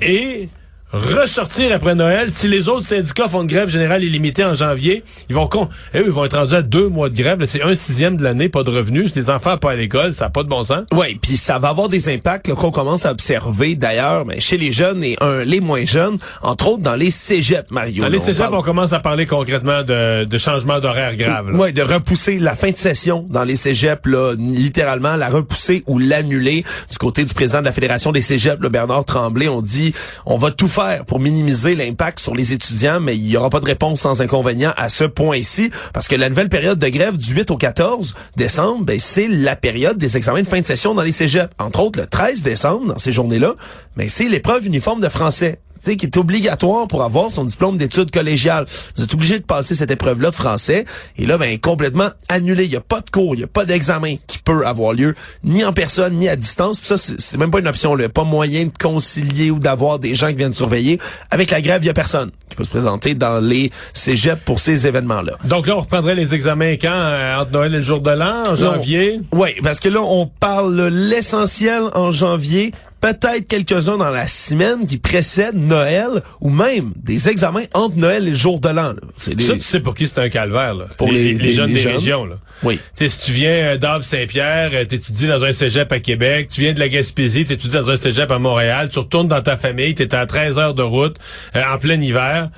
Et 0.00 0.48
ressortir 0.94 1.72
après 1.72 1.94
Noël. 1.94 2.30
Si 2.30 2.48
les 2.48 2.68
autres 2.68 2.86
syndicats 2.86 3.28
font 3.28 3.42
une 3.42 3.46
grève 3.48 3.68
générale 3.68 4.02
illimitée 4.04 4.44
en 4.44 4.54
janvier, 4.54 5.04
ils 5.28 5.34
vont 5.34 5.46
con 5.46 5.68
et 5.92 5.98
eux, 5.98 6.04
ils 6.06 6.12
vont 6.12 6.24
être 6.24 6.38
rendus 6.38 6.54
à 6.54 6.62
deux 6.62 6.88
mois 6.88 7.08
de 7.08 7.14
grève. 7.16 7.42
C'est 7.46 7.62
un 7.62 7.74
sixième 7.74 8.16
de 8.16 8.22
l'année, 8.22 8.48
pas 8.48 8.62
de 8.62 8.70
revenus. 8.70 9.12
Si 9.12 9.18
les 9.18 9.30
enfants 9.30 9.56
pas 9.56 9.72
à 9.72 9.76
l'école, 9.76 10.12
ça 10.14 10.24
n'a 10.26 10.30
pas 10.30 10.42
de 10.42 10.48
bon 10.48 10.62
sens. 10.62 10.82
Oui, 10.92 11.18
puis 11.20 11.36
ça 11.36 11.58
va 11.58 11.68
avoir 11.68 11.88
des 11.88 12.08
impacts 12.08 12.52
qu'on 12.54 12.70
commence 12.70 13.04
à 13.06 13.10
observer 13.10 13.74
d'ailleurs 13.74 14.24
mais 14.24 14.40
chez 14.40 14.56
les 14.58 14.72
jeunes 14.72 15.02
et 15.04 15.16
un, 15.20 15.44
les 15.44 15.60
moins 15.60 15.84
jeunes, 15.84 16.18
entre 16.42 16.68
autres 16.68 16.82
dans 16.82 16.96
les 16.96 17.10
cégeps, 17.10 17.70
Mario. 17.70 18.02
Dans 18.02 18.08
les 18.08 18.18
on 18.18 18.24
cégeps, 18.24 18.38
parle- 18.38 18.54
on 18.54 18.62
commence 18.62 18.92
à 18.92 19.00
parler 19.00 19.26
concrètement 19.26 19.82
de, 19.82 20.24
de 20.24 20.38
changement 20.38 20.80
d'horaire 20.80 21.16
grave. 21.16 21.54
Ouais, 21.54 21.72
de 21.72 21.82
repousser 21.82 22.38
la 22.38 22.54
fin 22.54 22.70
de 22.70 22.76
session 22.76 23.26
dans 23.30 23.44
les 23.44 23.56
cégeps, 23.56 24.06
là, 24.06 24.34
littéralement, 24.38 25.16
la 25.16 25.28
repousser 25.28 25.82
ou 25.86 25.98
l'annuler. 25.98 26.64
Du 26.90 26.98
côté 26.98 27.24
du 27.24 27.34
président 27.34 27.60
de 27.60 27.64
la 27.64 27.72
Fédération 27.72 28.12
des 28.12 28.20
cégeps, 28.22 28.60
le 28.60 28.68
Bernard 28.68 29.04
Tremblay, 29.04 29.48
on 29.48 29.60
dit 29.62 29.92
on 30.26 30.36
va 30.36 30.50
tout 30.50 30.68
faire 30.68 30.83
pour 31.06 31.20
minimiser 31.20 31.74
l'impact 31.74 32.20
sur 32.20 32.34
les 32.34 32.52
étudiants, 32.52 33.00
mais 33.00 33.16
il 33.16 33.28
y 33.28 33.36
aura 33.36 33.50
pas 33.50 33.60
de 33.60 33.66
réponse 33.66 34.00
sans 34.00 34.22
inconvénient 34.22 34.72
à 34.76 34.88
ce 34.88 35.04
point-ci, 35.04 35.70
parce 35.92 36.08
que 36.08 36.16
la 36.16 36.28
nouvelle 36.28 36.48
période 36.48 36.78
de 36.78 36.88
grève 36.88 37.16
du 37.16 37.34
8 37.34 37.50
au 37.50 37.56
14 37.56 38.14
décembre, 38.36 38.84
ben, 38.84 38.98
c'est 38.98 39.28
la 39.28 39.56
période 39.56 39.98
des 39.98 40.16
examens 40.16 40.42
de 40.42 40.46
fin 40.46 40.60
de 40.60 40.66
session 40.66 40.94
dans 40.94 41.02
les 41.02 41.12
cégeps. 41.12 41.52
Entre 41.58 41.80
autres, 41.80 42.00
le 42.00 42.06
13 42.06 42.42
décembre, 42.42 42.86
dans 42.86 42.98
ces 42.98 43.12
journées-là, 43.12 43.54
ben, 43.96 44.08
c'est 44.08 44.28
l'épreuve 44.28 44.66
uniforme 44.66 45.00
de 45.00 45.08
français 45.08 45.58
sais, 45.84 45.96
qui 45.96 46.06
est 46.06 46.16
obligatoire 46.16 46.88
pour 46.88 47.02
avoir 47.02 47.30
son 47.30 47.44
diplôme 47.44 47.78
d'études 47.78 48.10
collégiales. 48.10 48.66
Vous 48.96 49.04
êtes 49.04 49.14
obligé 49.14 49.38
de 49.38 49.44
passer 49.44 49.74
cette 49.74 49.90
épreuve-là 49.90 50.30
de 50.30 50.34
français. 50.34 50.84
Et 51.18 51.26
là, 51.26 51.38
ben, 51.38 51.58
complètement 51.58 52.08
annulé. 52.28 52.64
Il 52.64 52.70
n'y 52.70 52.76
a 52.76 52.80
pas 52.80 53.00
de 53.00 53.10
cours, 53.10 53.34
il 53.34 53.38
n'y 53.38 53.44
a 53.44 53.48
pas 53.48 53.64
d'examen 53.64 54.16
qui 54.26 54.38
peut 54.38 54.66
avoir 54.66 54.92
lieu, 54.92 55.14
ni 55.42 55.64
en 55.64 55.72
personne, 55.72 56.14
ni 56.14 56.28
à 56.28 56.36
distance. 56.36 56.80
Puis 56.80 56.88
ça, 56.88 56.96
c'est 56.96 57.38
même 57.38 57.50
pas 57.50 57.60
une 57.60 57.68
option. 57.68 57.94
Il 57.96 58.00
n'y 58.00 58.04
a 58.04 58.08
pas 58.08 58.24
moyen 58.24 58.64
de 58.64 58.72
concilier 58.80 59.50
ou 59.50 59.58
d'avoir 59.58 59.98
des 59.98 60.14
gens 60.14 60.28
qui 60.28 60.36
viennent 60.36 60.54
surveiller. 60.54 60.98
Avec 61.30 61.50
la 61.50 61.60
grève, 61.60 61.82
il 61.82 61.86
n'y 61.86 61.90
a 61.90 61.94
personne 61.94 62.30
qui 62.48 62.56
peut 62.56 62.64
se 62.64 62.70
présenter 62.70 63.14
dans 63.14 63.40
les 63.40 63.70
cégeps 63.92 64.42
pour 64.44 64.60
ces 64.60 64.86
événements-là. 64.86 65.34
Donc 65.44 65.66
là, 65.66 65.76
on 65.76 65.80
reprendrait 65.80 66.14
les 66.14 66.34
examens 66.34 66.74
quand? 66.74 66.90
euh, 66.92 67.40
entre 67.40 67.52
Noël 67.52 67.74
et 67.74 67.78
le 67.78 67.82
jour 67.82 68.00
de 68.00 68.10
l'an, 68.10 68.42
en 68.48 68.54
janvier? 68.54 69.20
Oui, 69.32 69.50
parce 69.62 69.80
que 69.80 69.88
là, 69.88 70.00
on 70.02 70.26
parle 70.26 70.88
l'essentiel 70.88 71.82
en 71.94 72.12
janvier 72.12 72.72
peut-être 73.12 73.46
quelques-uns 73.46 73.98
dans 73.98 74.08
la 74.08 74.26
semaine 74.26 74.86
qui 74.86 74.96
précède 74.96 75.54
Noël 75.54 76.22
ou 76.40 76.48
même 76.48 76.92
des 76.96 77.28
examens 77.28 77.64
entre 77.74 77.96
Noël 77.96 78.26
et 78.26 78.30
le 78.30 78.36
jour 78.36 78.60
de 78.60 78.70
l'an. 78.70 78.94
Ça, 79.18 79.32
tu 79.36 79.60
sais 79.60 79.80
pour 79.80 79.94
qui 79.94 80.08
c'est 80.08 80.20
un 80.22 80.30
calvaire, 80.30 80.74
là. 80.74 80.86
Pour 80.96 81.12
les- 81.12 81.34
les- 81.34 81.52
jeunes 81.52 81.74
des 81.74 81.80
jeunes. 81.80 81.92
régions, 81.96 82.24
là. 82.24 82.36
Oui. 82.62 82.76
Tu 82.96 83.04
sais, 83.04 83.08
si 83.10 83.26
tu 83.26 83.32
viens 83.32 83.50
euh, 83.50 83.76
d'Ave-Saint-Pierre, 83.76 84.70
euh, 84.72 84.84
t'étudies 84.86 85.26
dans 85.26 85.44
un 85.44 85.52
cégep 85.52 85.92
à 85.92 86.00
Québec, 86.00 86.48
tu 86.50 86.62
viens 86.62 86.72
de 86.72 86.80
la 86.80 86.88
Gaspésie, 86.88 87.44
t'étudies 87.44 87.74
dans 87.74 87.90
un 87.90 87.96
cégep 87.98 88.30
à 88.30 88.38
Montréal, 88.38 88.88
tu 88.90 88.98
retournes 89.00 89.28
dans 89.28 89.42
ta 89.42 89.58
famille, 89.58 89.94
t'es 89.94 90.14
à 90.14 90.24
13 90.24 90.58
heures 90.58 90.74
de 90.74 90.82
route, 90.82 91.16
euh, 91.56 91.62
en 91.74 91.76
plein 91.78 92.00
hiver. 92.00 92.48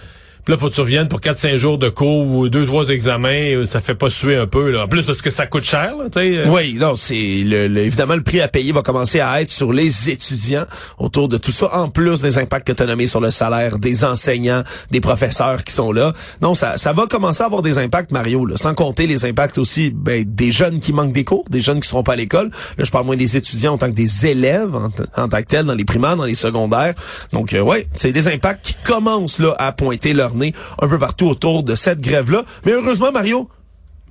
Puis 0.47 0.55
là, 0.55 0.59
faut 0.59 0.71
que 0.71 0.75
tu 0.75 0.81
reviennes 0.81 1.09
pour 1.09 1.19
4-5 1.21 1.57
jours 1.57 1.77
de 1.77 1.89
cours 1.89 2.25
ou 2.29 2.49
deux, 2.49 2.65
trois 2.65 2.89
examens. 2.91 3.29
euh, 3.29 3.67
Ça 3.67 3.81
fait 3.81 3.97
pas 3.97 4.09
suer 4.11 4.37
un 4.37 4.47
peu, 4.47 4.71
là. 4.71 4.85
En 4.85 4.89
plus, 4.89 5.03
parce 5.03 5.21
que 5.21 5.31
ça 5.31 5.47
coûte 5.49 5.65
cher, 5.65 5.97
là, 5.99 6.05
tu 6.05 6.21
sais. 6.21 6.37
euh. 6.39 6.45
Oui, 6.49 6.75
non, 6.81 6.95
c'est 6.95 7.43
le, 7.45 7.67
le- 7.67 7.81
évidemment 7.83 8.15
le 8.15 8.23
prix 8.23 8.41
à 8.41 8.47
payer 8.47 8.71
va 8.71 8.83
commencer 8.83 9.19
à 9.19 9.43
être 9.43 9.51
sur 9.51 9.73
les 9.73 10.09
étudiants 10.09 10.65
autour 10.99 11.29
de 11.29 11.37
tout 11.37 11.51
ça, 11.51 11.77
en 11.77 11.89
plus 11.89 12.21
des 12.23 12.39
impacts 12.39 12.65
que 12.69 12.73
tu 12.73 12.81
as 12.81 12.87
nommés 12.87 13.09
sur 13.09 13.21
le 13.21 13.33
salaire 13.33 13.79
des 13.81 14.05
enseignants, 14.05 14.63
des 14.93 15.01
professeurs 15.01 15.65
qui 15.65 15.73
sont 15.75 15.91
là. 15.91 16.13
Non, 16.41 16.55
ça, 16.55 16.77
ça 16.77 16.93
va 16.93 17.07
commencer 17.09 17.43
à 17.43 17.47
avoir 17.47 17.63
des 17.63 17.79
impacts, 17.79 18.13
Mario, 18.13 18.47
là, 18.47 18.57
sans 18.57 18.73
compter 18.75 19.09
les 19.09 19.25
impacts 19.25 19.59
aussi 19.59 19.91
ben, 19.91 20.23
des 20.25 20.53
jeunes 20.53 20.79
qui 20.79 20.93
manquent 20.93 21.13
des 21.13 21.25
cours, 21.25 21.45
des 21.51 21.61
jeunes 21.61 21.81
qui 21.81 21.89
seront 21.89 22.05
pas 22.05 22.13
à 22.13 22.17
l'école. 22.17 22.51
Là, 22.79 22.85
je 22.85 22.91
parle 22.93 23.05
moins 23.07 23.17
des 23.17 23.37
étudiants 23.37 23.73
en 23.73 23.79
tant 23.79 23.89
que 23.91 23.97
des 23.97 24.27
élèves 24.27 24.77
en 25.17 25.29
tant 25.29 25.39
que 25.39 25.47
tels 25.49 25.65
dans 25.67 25.75
les 25.75 25.85
primaires, 25.85 26.17
dans 26.17 26.25
les 26.25 26.37
secondaires. 26.37 26.95
Donc, 27.33 27.53
euh, 27.53 27.61
ouais, 27.63 27.89
c'est 27.97 28.13
des 28.13 28.29
impacts 28.29 28.65
qui 28.65 28.77
commencent 28.85 29.41
là 29.41 29.57
à 29.59 29.73
pointer 29.73 30.13
leur 30.13 30.36
un 30.81 30.89
peu 30.89 30.99
partout 30.99 31.27
autour 31.27 31.63
de 31.63 31.75
cette 31.75 32.01
grève-là. 32.01 32.45
Mais 32.65 32.73
heureusement, 32.73 33.13
Mario, 33.13 33.49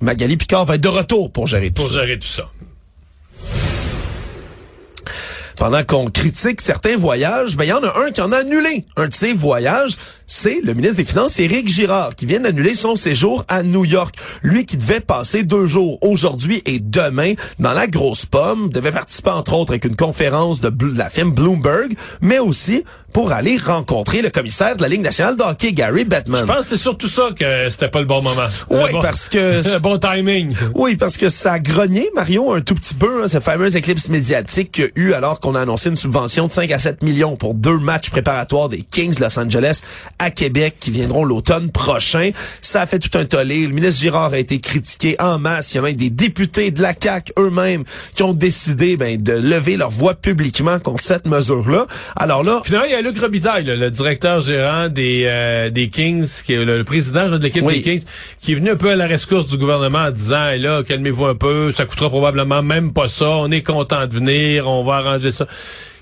Magali 0.00 0.36
Picard 0.36 0.64
va 0.64 0.74
être 0.74 0.80
de 0.82 0.88
retour 0.88 1.32
pour 1.32 1.46
gérer 1.46 1.68
tout 1.70 1.82
Pour 1.82 1.88
ça. 1.92 2.00
gérer 2.00 2.18
tout 2.18 2.28
ça. 2.28 2.48
pendant 5.58 5.82
qu'on 5.84 6.10
critique 6.10 6.60
certains 6.60 6.98
voyages, 6.98 7.56
ben 7.56 7.64
il 7.64 7.68
y 7.68 7.72
en 7.72 7.82
a 7.82 7.98
un 8.04 8.10
qui 8.10 8.20
en 8.20 8.30
a 8.30 8.38
annulé. 8.38 8.84
Un 8.96 9.08
de 9.08 9.12
ces 9.14 9.32
voyages, 9.32 9.96
c'est 10.26 10.60
le 10.62 10.74
ministre 10.74 10.96
des 10.96 11.04
Finances, 11.04 11.38
Éric 11.38 11.68
Girard, 11.68 12.14
qui 12.14 12.26
vient 12.26 12.40
d'annuler 12.40 12.74
son 12.74 12.96
séjour 12.96 13.44
à 13.48 13.62
New 13.62 13.84
York. 13.84 14.14
Lui 14.42 14.66
qui 14.66 14.76
devait 14.76 15.00
passer 15.00 15.44
deux 15.44 15.66
jours, 15.66 15.98
aujourd'hui 16.02 16.62
et 16.66 16.80
demain, 16.80 17.34
dans 17.58 17.72
la 17.72 17.86
grosse 17.86 18.26
pomme, 18.26 18.70
devait 18.70 18.90
participer 18.92 19.30
entre 19.30 19.52
autres 19.54 19.72
avec 19.72 19.84
une 19.84 19.96
conférence 19.96 20.60
de, 20.60 20.72
la 20.96 21.08
firme 21.08 21.32
Bloomberg, 21.32 21.94
mais 22.20 22.38
aussi 22.38 22.82
pour 23.12 23.32
aller 23.32 23.56
rencontrer 23.56 24.20
le 24.20 24.28
commissaire 24.28 24.76
de 24.76 24.82
la 24.82 24.88
Ligue 24.88 25.00
nationale 25.02 25.36
de 25.36 25.42
hockey, 25.42 25.72
Gary 25.72 26.04
Bettman. 26.04 26.40
Je 26.42 26.44
pense 26.46 26.56
que 26.64 26.66
c'est 26.66 26.76
surtout 26.76 27.08
ça 27.08 27.28
que 27.34 27.70
c'était 27.70 27.88
pas 27.88 28.00
le 28.00 28.04
bon 28.04 28.20
moment. 28.20 28.42
Oui, 28.68 28.78
Le 28.88 28.92
bon- 28.92 29.00
parce 29.02 29.28
que- 29.28 29.38
le 29.74 29.78
bon 29.78 29.96
timing. 29.98 30.54
Oui, 30.74 30.96
parce 30.96 31.16
que 31.16 31.28
ça 31.30 31.52
a 31.54 31.58
grogné, 31.58 32.10
Mario, 32.14 32.52
un 32.52 32.60
tout 32.60 32.74
petit 32.74 32.92
peu, 32.94 33.22
hein, 33.22 33.28
cette 33.28 33.42
fameuse 33.42 33.74
éclipse 33.76 34.08
médiatique 34.10 34.72
qu'il 34.72 34.84
y 34.84 34.86
a 34.86 34.90
eu 34.96 35.12
alors 35.14 35.40
qu'on 35.40 35.54
a 35.54 35.60
annoncé 35.62 35.88
une 35.88 35.96
subvention 35.96 36.46
de 36.48 36.52
5 36.52 36.70
à 36.72 36.78
7 36.78 37.02
millions 37.02 37.36
pour 37.36 37.54
deux 37.54 37.78
matchs 37.78 38.10
préparatoires 38.10 38.68
des 38.68 38.82
Kings 38.82 39.14
de 39.14 39.20
Los 39.22 39.38
Angeles 39.38 39.80
à 40.18 40.30
Québec 40.30 40.76
qui 40.80 40.90
viendront 40.90 41.24
l'automne 41.24 41.70
prochain. 41.70 42.30
Ça 42.62 42.82
a 42.82 42.86
fait 42.86 42.98
tout 42.98 43.16
un 43.18 43.24
tollé. 43.24 43.66
Le 43.66 43.72
ministre 43.74 44.00
Girard 44.00 44.32
a 44.32 44.38
été 44.38 44.60
critiqué 44.60 45.16
en 45.18 45.38
masse. 45.38 45.72
Il 45.72 45.76
y 45.76 45.78
a 45.78 45.82
même 45.82 45.94
des 45.96 46.10
députés 46.10 46.70
de 46.70 46.80
la 46.82 46.92
CAQ 46.98 47.32
eux-mêmes 47.38 47.84
qui 48.14 48.22
ont 48.22 48.32
décidé 48.32 48.96
ben, 48.96 49.22
de 49.22 49.32
lever 49.32 49.76
leur 49.76 49.90
voix 49.90 50.14
publiquement 50.14 50.78
contre 50.78 51.02
cette 51.02 51.26
mesure-là. 51.26 51.86
Alors 52.16 52.42
là, 52.44 52.62
Finalement, 52.64 52.86
il 52.86 52.92
y 52.92 52.94
a 52.94 53.00
Luc 53.02 53.18
Robitaille, 53.18 53.64
là, 53.64 53.76
le 53.76 53.90
directeur 53.90 54.42
gérant 54.42 54.88
des, 54.88 55.24
euh, 55.26 55.70
des 55.70 55.88
Kings, 55.88 56.26
qui 56.44 56.54
est 56.54 56.64
le, 56.64 56.78
le 56.78 56.84
président 56.84 57.28
de 57.28 57.36
l'équipe 57.42 57.62
Oui. 57.64 57.76
des 57.78 57.82
Kings, 57.82 58.04
qui 58.40 58.52
est 58.52 58.56
venu 58.56 58.70
un 58.70 58.76
peu 58.76 58.90
à 58.90 58.96
la 58.96 59.06
rescousse 59.06 59.46
du 59.46 59.58
gouvernement 59.58 59.98
en 59.98 60.10
disant, 60.10 60.46
Hey, 60.48 60.60
là, 60.60 60.82
calmez-vous 60.82 61.26
un 61.26 61.34
peu, 61.34 61.72
ça 61.72 61.84
coûtera 61.84 62.08
probablement 62.08 62.62
même 62.62 62.92
pas 62.92 63.08
ça, 63.08 63.28
on 63.28 63.50
est 63.50 63.62
content 63.62 64.06
de 64.06 64.14
venir, 64.14 64.66
on 64.68 64.84
va 64.84 64.94
arranger 64.96 65.32
ça. 65.32 65.46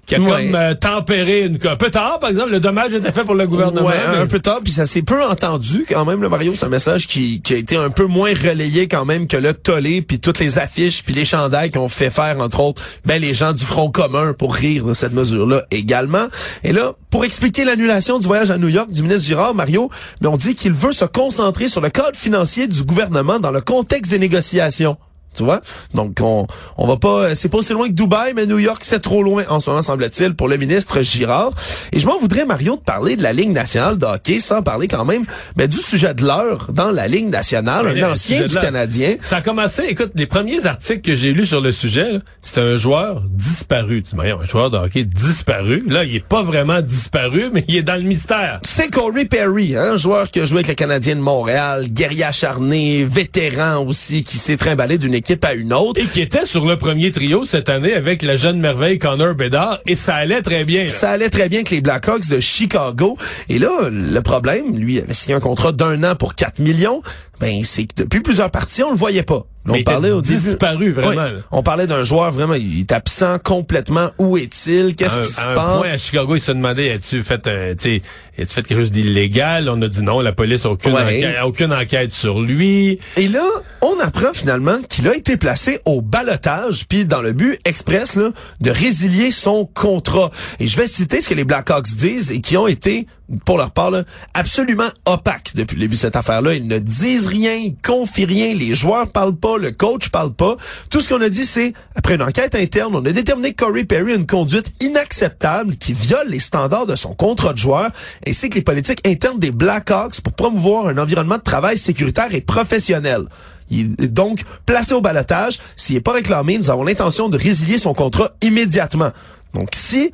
Qui 0.07 0.15
a 0.17 0.21
Ouais. 0.21 0.47
comme 0.47 0.55
euh, 0.55 0.75
tempéré 0.75 1.43
une... 1.45 1.59
Un 1.67 1.77
peu 1.77 1.91
tard, 1.91 2.19
par 2.21 2.31
exemple, 2.31 2.51
le 2.51 2.61
dommage 2.61 2.93
était 2.93 3.13
fait 3.13 3.25
pour 3.25 3.35
le 3.35 3.47
gouvernement. 3.47 3.87
Ouais, 3.87 3.95
mais- 4.13 4.19
un 4.19 4.27
peu 4.27 4.39
tard, 4.39 4.61
puis 4.63 4.73
ça 4.73 4.85
s'est 4.87 5.03
peu 5.03 5.23
entendu 5.25 5.87
quand 5.89 6.05
même, 6.05 6.21
le 6.21 6.29
Mario. 6.29 6.53
C'est 6.57 6.67
un 6.67 6.69
message 6.69 7.07
qui, 7.07 7.41
qui 7.41 7.55
a 7.55 7.57
été 7.57 7.77
un 7.77 7.91
peu 7.91 8.05
moins 8.07 8.31
relayé 8.35 8.87
quand 8.89 9.05
même 9.05 9.27
que 9.27 9.37
le 9.37 9.55
tollé, 9.55 10.03
puis 10.03 10.21
toutes 10.21 10.39
les 10.41 10.59
affiches, 10.59 11.03
puis 11.03 11.15
les 11.15 11.25
chandails 11.25 11.71
qu'on 11.71 11.89
fait 11.89 12.11
faire, 12.11 12.39
entre 12.41 12.61
autres, 12.61 12.83
ben 13.05 13.21
les 13.21 13.33
gens 13.35 13.53
du 13.53 13.65
Front 13.65 13.91
commun 13.91 14.35
pour 14.35 14.55
rire 14.55 14.85
de 14.85 14.95
cette 14.95 15.13
mesure-là 15.13 15.63
également. 15.71 16.27
Et 16.65 16.73
là, 16.73 16.93
pour 17.11 17.25
expliquer 17.25 17.65
l'annulation 17.65 18.19
du 18.19 18.27
voyage 18.27 18.51
à 18.51 18.59
New 18.59 18.69
York 18.69 18.91
du 18.91 19.03
ministre 19.03 19.27
Girard, 19.27 19.55
Mario, 19.55 19.91
ben 20.21 20.29
on 20.31 20.37
dit 20.37 20.55
qu'il 20.55 20.73
veut 20.73 20.93
se 20.93 21.05
concentrer 21.05 21.69
sur 21.69 21.81
le 21.81 21.89
cadre 21.91 22.17
financier 22.17 22.67
du 22.67 22.83
gouvernement 22.83 23.39
dans 23.41 23.51
le 23.53 23.61
contexte 23.61 24.11
des 24.11 24.19
négociations. 24.19 24.97
Tu 25.35 25.43
vois? 25.43 25.61
Donc, 25.93 26.19
on, 26.21 26.47
on 26.77 26.87
va 26.87 26.97
pas, 26.97 27.35
c'est 27.35 27.49
pas 27.49 27.59
aussi 27.59 27.73
loin 27.73 27.89
que 27.89 27.93
Dubaï, 27.93 28.33
mais 28.35 28.47
New 28.47 28.59
York, 28.59 28.83
c'est 28.83 29.01
trop 29.01 29.23
loin 29.23 29.45
en 29.49 29.61
ce 29.61 29.71
moment, 29.71 29.83
semble-t-il, 29.83 30.35
pour 30.35 30.49
le 30.49 30.57
ministre 30.57 31.03
Girard. 31.03 31.53
Et 31.93 31.99
je 31.99 32.07
m'en 32.07 32.19
voudrais, 32.19 32.45
Mario, 32.45 32.77
de 32.77 32.81
parler 32.81 33.17
de 33.17 33.23
la 33.23 33.33
Ligue 33.33 33.53
nationale 33.53 33.99
de 33.99 34.07
hockey 34.07 34.39
sans 34.39 34.63
parler 34.63 34.89
quand 34.89 35.05
même 35.05 35.25
ben, 35.57 35.67
du 35.67 35.77
sujet 35.77 36.15
de 36.15 36.25
l'heure 36.25 36.69
dans 36.73 36.91
la 36.91 37.09
Ligue 37.09 37.29
nationale, 37.29 37.93
Mais 37.95 38.03
un 38.03 38.13
ancien 38.13 38.47
du. 38.47 38.55
Canadien. 38.55 39.17
Ça 39.21 39.37
a 39.37 39.41
commencé, 39.43 39.83
écoute, 39.89 40.13
les 40.15 40.27
premiers 40.27 40.67
articles 40.67 41.03
que 41.03 41.15
j'ai 41.15 41.33
lus 41.33 41.47
sur 41.47 41.61
le 41.61 41.73
sujet, 41.73 42.21
c'était 42.41 42.61
un 42.61 42.77
joueur 42.77 43.23
disparu. 43.23 44.03
Tu 44.03 44.15
voyons, 44.15 44.41
un 44.41 44.47
joueur 44.47 44.71
de 44.71 44.79
hockey 44.79 45.05
disparu. 45.05 45.85
Là, 45.89 46.05
il 46.05 46.17
est 46.17 46.27
pas 46.27 46.43
vraiment 46.43 46.81
disparu, 46.81 47.51
mais 47.53 47.65
il 47.69 47.77
est 47.77 47.83
dans 47.83 47.97
le 47.97 48.03
mystère. 48.03 48.61
C'est 48.63 48.91
Corey 48.91 49.25
Perry, 49.25 49.77
hein, 49.77 49.93
un 49.93 49.97
joueur 49.97 50.31
qui 50.31 50.41
a 50.41 50.45
joué 50.45 50.59
avec 50.59 50.69
le 50.69 50.75
Canadien 50.75 51.17
de 51.17 51.21
Montréal, 51.21 51.87
guerrier 51.89 52.25
acharné, 52.25 53.05
vétéran 53.05 53.85
aussi, 53.85 54.23
qui 54.23 54.39
s'est 54.39 54.57
trimballé 54.57 54.99
d'une 54.99 55.15
équipe 55.15 55.24
à 55.43 55.55
une 55.55 55.73
autre. 55.73 56.01
Et 56.01 56.05
qui 56.07 56.21
était 56.21 56.47
sur 56.47 56.65
le 56.65 56.77
premier 56.77 57.11
trio 57.11 57.45
cette 57.45 57.69
année 57.69 57.95
avec 57.95 58.23
la 58.23 58.37
jeune 58.37 58.59
merveille 58.59 58.99
Connor 58.99 59.35
Bedard, 59.35 59.81
et 59.87 59.95
ça 59.95 60.15
allait 60.15 60.43
très 60.43 60.65
bien. 60.65 60.85
là. 60.85 60.91
Ça 60.91 61.11
allait 61.11 61.31
très 61.31 61.49
bien 61.49 61.61
avec 61.61 61.71
les 61.71 61.81
Blackhawks 61.81 62.29
de 62.29 62.41
Chicago. 62.41 63.17
Et 63.49 63.59
là, 63.59 63.89
le 63.91 64.21
problème, 64.21 64.77
lui 64.79 65.01
avait 65.01 65.15
signé 65.15 65.35
un 65.35 65.41
contrat 65.41 65.73
d'un 65.73 66.03
an 66.05 66.15
pour 66.15 66.35
4 66.35 66.59
millions. 66.61 67.03
Ben, 67.41 67.63
c'est 67.63 67.85
que 67.85 68.03
depuis 68.03 68.21
plusieurs 68.21 68.51
parties, 68.51 68.83
on 68.83 68.91
le 68.91 68.97
voyait 68.97 69.23
pas. 69.23 69.47
Il 69.67 69.81
on 69.81 69.83
parlait 69.83 70.11
début. 70.11 70.23
disparu, 70.23 70.93
vraiment, 70.93 71.23
Oui. 71.23 71.41
on 71.51 71.63
parlait 71.63 71.87
d'un 71.87 72.03
joueur 72.03 72.31
vraiment, 72.31 72.55
il 72.55 72.81
est 72.81 72.93
absent 72.93 73.39
complètement. 73.43 74.11
Où 74.19 74.37
est-il? 74.37 74.95
Qu'est-ce 74.95 75.21
qui 75.21 75.27
se 75.33 75.41
un 75.41 75.55
passe? 75.55 75.79
point, 75.81 75.91
à 75.91 75.97
Chicago, 75.99 76.37
il 76.37 76.41
se 76.41 76.53
demandait, 76.53 76.91
as-tu 76.93 77.23
fait, 77.23 77.47
un, 77.47 77.75
tu 77.75 77.83
sais, 77.83 78.03
as-tu 78.39 78.55
fait 78.55 78.63
quelque 78.63 78.79
chose 78.81 78.91
d'illégal? 78.93 79.69
On 79.71 79.81
a 79.81 79.89
dit 79.89 80.03
non, 80.03 80.21
la 80.21 80.33
police 80.33 80.67
a 80.67 80.71
aucune, 80.71 80.93
Ouais. 80.93 81.01
enquête, 81.03 81.37
a 81.39 81.47
aucune 81.47 81.73
enquête 81.73 82.13
sur 82.13 82.41
lui. 82.43 82.99
Et 83.17 83.29
là, 83.29 83.45
on 83.81 83.99
apprend 84.01 84.33
finalement 84.35 84.77
qu'il 84.91 85.09
a 85.09 85.15
été 85.17 85.37
placé 85.39 85.81
au 85.87 86.03
balotage, 86.03 86.87
puis 86.87 87.05
dans 87.07 87.23
le 87.23 87.33
but 87.33 87.59
express 87.65 88.17
là, 88.17 88.31
de 88.61 88.71
résilier 88.71 89.31
son 89.31 89.65
contrat. 89.65 90.31
Et 90.61 90.67
je 90.67 90.77
vais 90.77 90.87
citer 90.87 91.21
ce 91.21 91.29
que 91.31 91.35
les 91.35 91.45
Blackhawks 91.45 91.89
disent 91.97 92.33
et 92.33 92.41
qui 92.41 92.57
ont 92.57 92.67
été, 92.67 93.07
pour 93.45 93.57
leur 93.57 93.71
part, 93.71 93.91
là, 93.91 94.05
absolument 94.35 94.89
opaques 95.07 95.53
depuis 95.55 95.77
le 95.77 95.81
début 95.83 95.95
de 95.95 96.01
cette 96.01 96.17
affaire-là. 96.17 96.55
Ils 96.55 96.67
ne 96.67 96.79
disent 96.79 97.27
rien, 97.27 97.55
ils 97.55 97.77
confient 97.83 98.27
rien, 98.27 98.55
les 98.55 98.75
joueurs 98.75 99.11
parlent 99.11 99.37
pas, 99.37 99.57
le 99.57 99.71
coach 99.71 100.11
parle 100.11 100.33
pas. 100.33 100.57
Tout 100.91 101.01
ce 101.01 101.09
qu'on 101.09 101.21
a 101.23 101.29
dit, 101.29 101.45
c'est, 101.45 101.73
après 101.95 102.17
une 102.17 102.23
enquête 102.23 102.55
interne, 102.55 102.95
on 102.95 103.05
a 103.05 103.13
déterminé 103.13 103.53
que 103.53 103.65
Corey 103.65 103.85
Perry 103.85 104.13
a 104.13 104.17
une 104.17 104.27
conduite 104.27 104.73
inacceptable 104.81 105.77
qui 105.77 105.93
viole 105.93 106.29
les 106.29 106.41
standards 106.41 106.87
de 106.87 106.97
son 106.97 107.15
contrat 107.15 107.53
de 107.53 107.59
joueur, 107.59 107.91
ainsi 108.27 108.51
que 108.51 108.57
les 108.57 108.63
politiques 108.63 109.07
internes 109.07 109.39
des 109.39 109.51
Blackhawks 109.51 110.21
pour 110.21 110.33
promouvoir 110.35 110.89
un 110.89 110.99
environnement 110.99 111.39
de 111.39 111.43
travail 111.43 111.79
sécuritaire 111.79 112.35
et 112.35 112.41
professionnel. 112.41 113.23
Il 113.71 113.95
est 113.99 114.09
donc 114.09 114.43
placé 114.67 114.93
au 114.93 115.01
balotage. 115.01 115.59
S'il 115.77 115.97
n'est 115.97 116.03
pas 116.03 116.13
réclamé, 116.13 116.59
nous 116.59 116.69
avons 116.69 116.85
l'intention 116.85 117.31
de 117.31 117.39
résilier 117.39 117.79
son 117.79 117.95
contrat 117.95 118.33
immédiatement. 118.43 119.11
Donc 119.55 119.71
si 119.73 120.13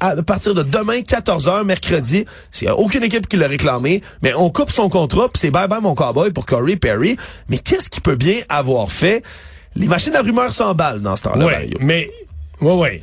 à 0.00 0.16
partir 0.22 0.54
de 0.54 0.62
demain, 0.62 1.00
14h, 1.00 1.64
mercredi, 1.64 2.24
s'il 2.50 2.66
n'y 2.66 2.72
a 2.72 2.76
aucune 2.76 3.02
équipe 3.02 3.26
qui 3.28 3.36
l'a 3.36 3.48
réclamé, 3.48 4.02
mais 4.22 4.34
on 4.34 4.50
coupe 4.50 4.70
son 4.70 4.88
contrat, 4.88 5.28
puis 5.28 5.40
c'est 5.40 5.50
bye-bye 5.50 5.80
mon 5.80 5.94
cowboy 5.94 6.30
pour 6.32 6.44
Corey 6.46 6.76
Perry. 6.76 7.16
Mais 7.48 7.58
qu'est-ce 7.58 7.88
qu'il 7.88 8.02
peut 8.02 8.16
bien 8.16 8.40
avoir 8.48 8.90
fait? 8.90 9.22
Les 9.76 9.86
machines 9.88 10.14
à 10.16 10.22
rumeurs 10.22 10.52
s'emballent 10.52 11.00
dans 11.00 11.16
ce 11.16 11.22
temps-là, 11.22 11.46
ouais, 11.46 11.52
Mario. 11.52 11.78
mais, 11.80 12.10
ouais, 12.60 12.74
ouais. 12.74 13.02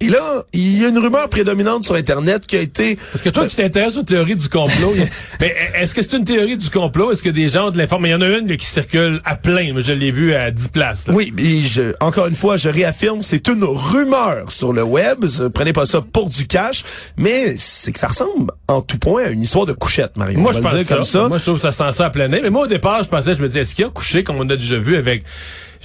Et 0.00 0.08
là, 0.08 0.44
il 0.52 0.78
y 0.80 0.84
a 0.84 0.88
une 0.88 0.98
rumeur 0.98 1.28
prédominante 1.30 1.84
sur 1.84 1.94
Internet 1.94 2.46
qui 2.46 2.56
a 2.56 2.60
été... 2.60 2.96
Parce 2.96 3.24
que 3.24 3.30
toi, 3.30 3.46
tu 3.46 3.56
t'intéresses 3.56 3.96
aux 3.96 4.02
théories 4.02 4.36
du 4.36 4.48
complot. 4.48 4.92
mais 5.40 5.56
est-ce 5.74 5.94
que 5.94 6.02
c'est 6.02 6.16
une 6.16 6.24
théorie 6.24 6.58
du 6.58 6.68
complot? 6.68 7.12
Est-ce 7.12 7.22
que 7.22 7.30
des 7.30 7.48
gens 7.48 7.70
de 7.70 7.78
l'information? 7.78 7.96
Mais 8.02 8.08
il 8.10 8.12
y 8.12 8.14
en 8.14 8.20
a 8.20 8.38
une 8.38 8.46
là, 8.46 8.56
qui 8.56 8.66
circule 8.66 9.22
à 9.24 9.36
plein. 9.36 9.72
Moi, 9.72 9.80
je 9.80 9.92
l'ai 9.92 10.10
vu 10.10 10.34
à 10.34 10.50
10 10.50 10.68
places. 10.68 11.08
là. 11.08 11.14
Oui, 11.14 11.32
et 11.38 11.62
je, 11.62 11.94
encore 12.00 12.26
une 12.26 12.34
fois, 12.34 12.58
je 12.58 12.68
réaffirme, 12.68 13.22
c'est 13.22 13.48
une 13.48 13.64
rumeur 13.64 14.52
sur 14.52 14.74
le 14.74 14.82
web. 14.82 15.24
Ne 15.24 15.48
Prenez 15.48 15.72
pas 15.72 15.86
ça 15.86 16.02
pour 16.02 16.28
du 16.28 16.46
cash, 16.46 16.84
mais 17.16 17.54
c'est 17.56 17.92
que 17.92 17.98
ça 17.98 18.08
ressemble 18.08 18.52
en 18.68 18.82
tout 18.82 18.98
point 18.98 19.24
à 19.24 19.28
une 19.28 19.40
histoire 19.40 19.64
de 19.64 19.72
couchette, 19.72 20.14
Mario. 20.16 20.38
Moi, 20.38 20.52
je 20.52 20.60
pense 20.60 20.72
ça. 20.72 20.94
comme 20.94 21.04
ça. 21.04 21.28
Moi, 21.28 21.38
je 21.38 21.42
trouve 21.44 21.56
que 21.56 21.62
ça 21.62 21.72
sent 21.72 21.96
ça 21.96 22.06
à 22.06 22.10
plein 22.10 22.28
nez. 22.28 22.40
Mais 22.42 22.50
moi, 22.50 22.64
au 22.64 22.68
départ, 22.68 23.02
je 23.02 23.08
pensais, 23.08 23.34
je 23.34 23.40
me 23.40 23.48
disais, 23.48 23.60
est-ce 23.60 23.74
qu'il 23.74 23.84
y 23.84 23.88
a 23.88 23.90
couché, 23.90 24.24
comme 24.24 24.36
on 24.36 24.48
a 24.50 24.56
déjà 24.56 24.76
vu 24.76 24.96
avec 24.96 25.24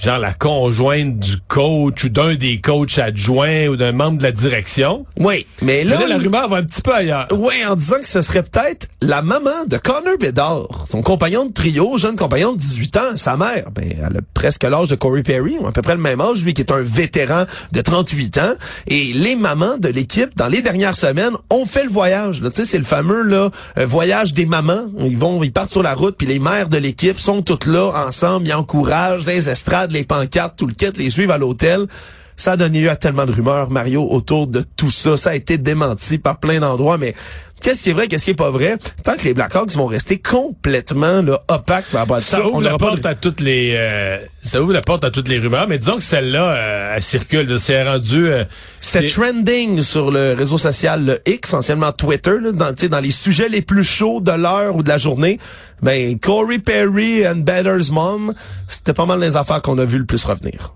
genre 0.02 0.18
la 0.18 0.32
conjointe 0.32 1.18
du 1.18 1.36
coach 1.48 2.04
ou 2.04 2.08
d'un 2.08 2.34
des 2.34 2.60
coachs 2.60 2.98
adjoints 2.98 3.68
ou 3.68 3.76
d'un 3.76 3.92
membre 3.92 4.18
de 4.18 4.24
la 4.24 4.32
direction. 4.32 5.06
Oui, 5.18 5.46
mais 5.60 5.84
Mais 5.84 5.84
là, 5.84 6.00
là, 6.00 6.06
la 6.08 6.18
rumeur 6.18 6.48
va 6.48 6.56
un 6.56 6.64
petit 6.64 6.82
peu 6.82 6.94
ailleurs. 6.94 7.28
Oui, 7.32 7.54
en 7.68 7.76
disant 7.76 8.00
que 8.00 8.08
ce 8.08 8.20
serait 8.20 8.42
peut-être 8.42 8.88
la 9.00 9.22
maman 9.22 9.64
de 9.68 9.76
Connor 9.76 10.18
Bedard, 10.18 10.86
son 10.90 11.02
compagnon 11.02 11.46
de 11.46 11.52
trio, 11.52 11.96
jeune 11.98 12.16
compagnon 12.16 12.52
de 12.52 12.58
18 12.58 12.96
ans, 12.96 13.00
sa 13.16 13.36
mère. 13.36 13.70
Ben, 13.72 13.94
elle 13.96 14.16
a 14.16 14.20
presque 14.34 14.64
l'âge 14.64 14.88
de 14.88 14.96
Corey 14.96 15.22
Perry, 15.22 15.56
ou 15.60 15.66
à 15.66 15.72
peu 15.72 15.82
près 15.82 15.94
le 15.94 16.00
même 16.00 16.20
âge, 16.20 16.42
lui 16.42 16.52
qui 16.52 16.62
est 16.62 16.72
un 16.72 16.80
vétéran 16.82 17.44
de 17.70 17.80
38 17.80 18.38
ans. 18.38 18.52
Et 18.88 19.12
les 19.12 19.36
mamans 19.36 19.78
de 19.78 19.88
l'équipe, 19.88 20.36
dans 20.36 20.48
les 20.48 20.62
dernières 20.62 20.96
semaines, 20.96 21.34
ont 21.50 21.64
fait 21.64 21.84
le 21.84 21.90
voyage. 21.90 22.42
là. 22.42 22.50
Tu 22.50 22.62
sais, 22.62 22.70
c'est 22.70 22.78
le 22.78 22.84
fameux 22.84 23.22
là 23.22 23.50
euh, 23.78 23.86
voyage 23.86 24.34
des 24.34 24.46
mamans. 24.46 24.86
Ils 24.98 25.16
vont, 25.16 25.42
ils 25.42 25.52
partent 25.52 25.72
sur 25.72 25.82
la 25.82 25.94
route, 25.94 26.16
puis 26.16 26.26
les 26.26 26.38
mères 26.38 26.68
de 26.68 26.78
l'équipe 26.78 27.18
sont 27.18 27.42
toutes 27.42 27.66
là 27.66 27.92
ensemble, 28.06 28.46
ils 28.48 28.54
encouragent 28.54 29.26
les 29.26 29.48
estrades, 29.48 29.91
les 29.92 30.04
pancartes, 30.04 30.56
tout 30.56 30.66
le 30.66 30.74
kit, 30.74 30.90
les 30.96 31.10
suivent 31.10 31.30
à 31.30 31.38
l'hôtel. 31.38 31.86
Ça 32.36 32.52
a 32.52 32.56
donné 32.56 32.80
lieu 32.80 32.90
à 32.90 32.96
tellement 32.96 33.26
de 33.26 33.32
rumeurs, 33.32 33.70
Mario, 33.70 34.06
autour 34.10 34.46
de 34.46 34.64
tout 34.76 34.90
ça. 34.90 35.16
Ça 35.16 35.30
a 35.30 35.34
été 35.34 35.58
démenti 35.58 36.18
par 36.18 36.38
plein 36.38 36.60
d'endroits, 36.60 36.98
mais 36.98 37.14
qu'est-ce 37.62 37.82
qui 37.82 37.90
est 37.90 37.92
vrai, 37.92 38.08
qu'est-ce 38.08 38.24
qui 38.24 38.30
est 38.30 38.34
pas 38.34 38.50
vrai? 38.50 38.76
Tant 39.04 39.16
que 39.16 39.24
les 39.24 39.34
Blackhawks 39.34 39.72
vont 39.72 39.86
rester 39.86 40.18
complètement 40.18 41.22
là, 41.22 41.42
opaques 41.48 41.86
par 41.92 42.00
rapport 42.00 42.16
à 42.16 42.20
Ça 42.20 42.38
ça, 42.38 42.46
ouvre 42.46 42.56
on 42.56 42.60
la 42.60 42.76
porte 42.76 43.02
de... 43.02 43.06
à 43.06 43.14
toutes 43.14 43.40
les 43.40 43.72
euh, 43.74 44.18
ça 44.42 44.60
ouvre 44.60 44.72
la 44.72 44.80
porte 44.80 45.04
à 45.04 45.10
toutes 45.10 45.28
les 45.28 45.38
rumeurs, 45.38 45.68
mais 45.68 45.78
disons 45.78 45.96
que 45.96 46.02
celle-là 46.02 46.50
euh, 46.50 46.92
elle 46.96 47.02
circule, 47.02 47.58
c'est 47.60 47.82
rendu 47.82 48.26
euh, 48.26 48.44
C'était 48.80 49.06
trending 49.06 49.80
sur 49.80 50.10
le 50.10 50.34
réseau 50.34 50.58
social 50.58 51.04
le 51.04 51.20
X, 51.26 51.54
anciennement 51.54 51.92
Twitter, 51.92 52.38
là, 52.40 52.52
dans, 52.52 52.74
tu 52.74 52.82
sais, 52.82 52.88
dans 52.88 53.00
les 53.00 53.10
sujets 53.10 53.48
les 53.48 53.62
plus 53.62 53.84
chauds 53.84 54.20
de 54.20 54.32
l'heure 54.32 54.76
ou 54.76 54.82
de 54.82 54.88
la 54.88 54.98
journée. 54.98 55.38
Ben, 55.80 56.18
Corey 56.18 56.58
Perry 56.58 57.26
and 57.26 57.42
Better's 57.44 57.90
Mom, 57.90 58.34
c'était 58.68 58.92
pas 58.92 59.06
mal 59.06 59.20
les 59.20 59.36
affaires 59.36 59.62
qu'on 59.62 59.78
a 59.78 59.84
vu 59.84 59.98
le 59.98 60.04
plus 60.06 60.24
revenir. 60.24 60.74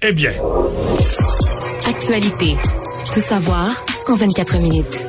Eh 0.00 0.12
bien, 0.12 0.30
Actualité. 1.88 2.56
Tout 3.12 3.20
savoir 3.20 3.84
en 4.06 4.14
24 4.14 4.58
minutes. 4.58 5.04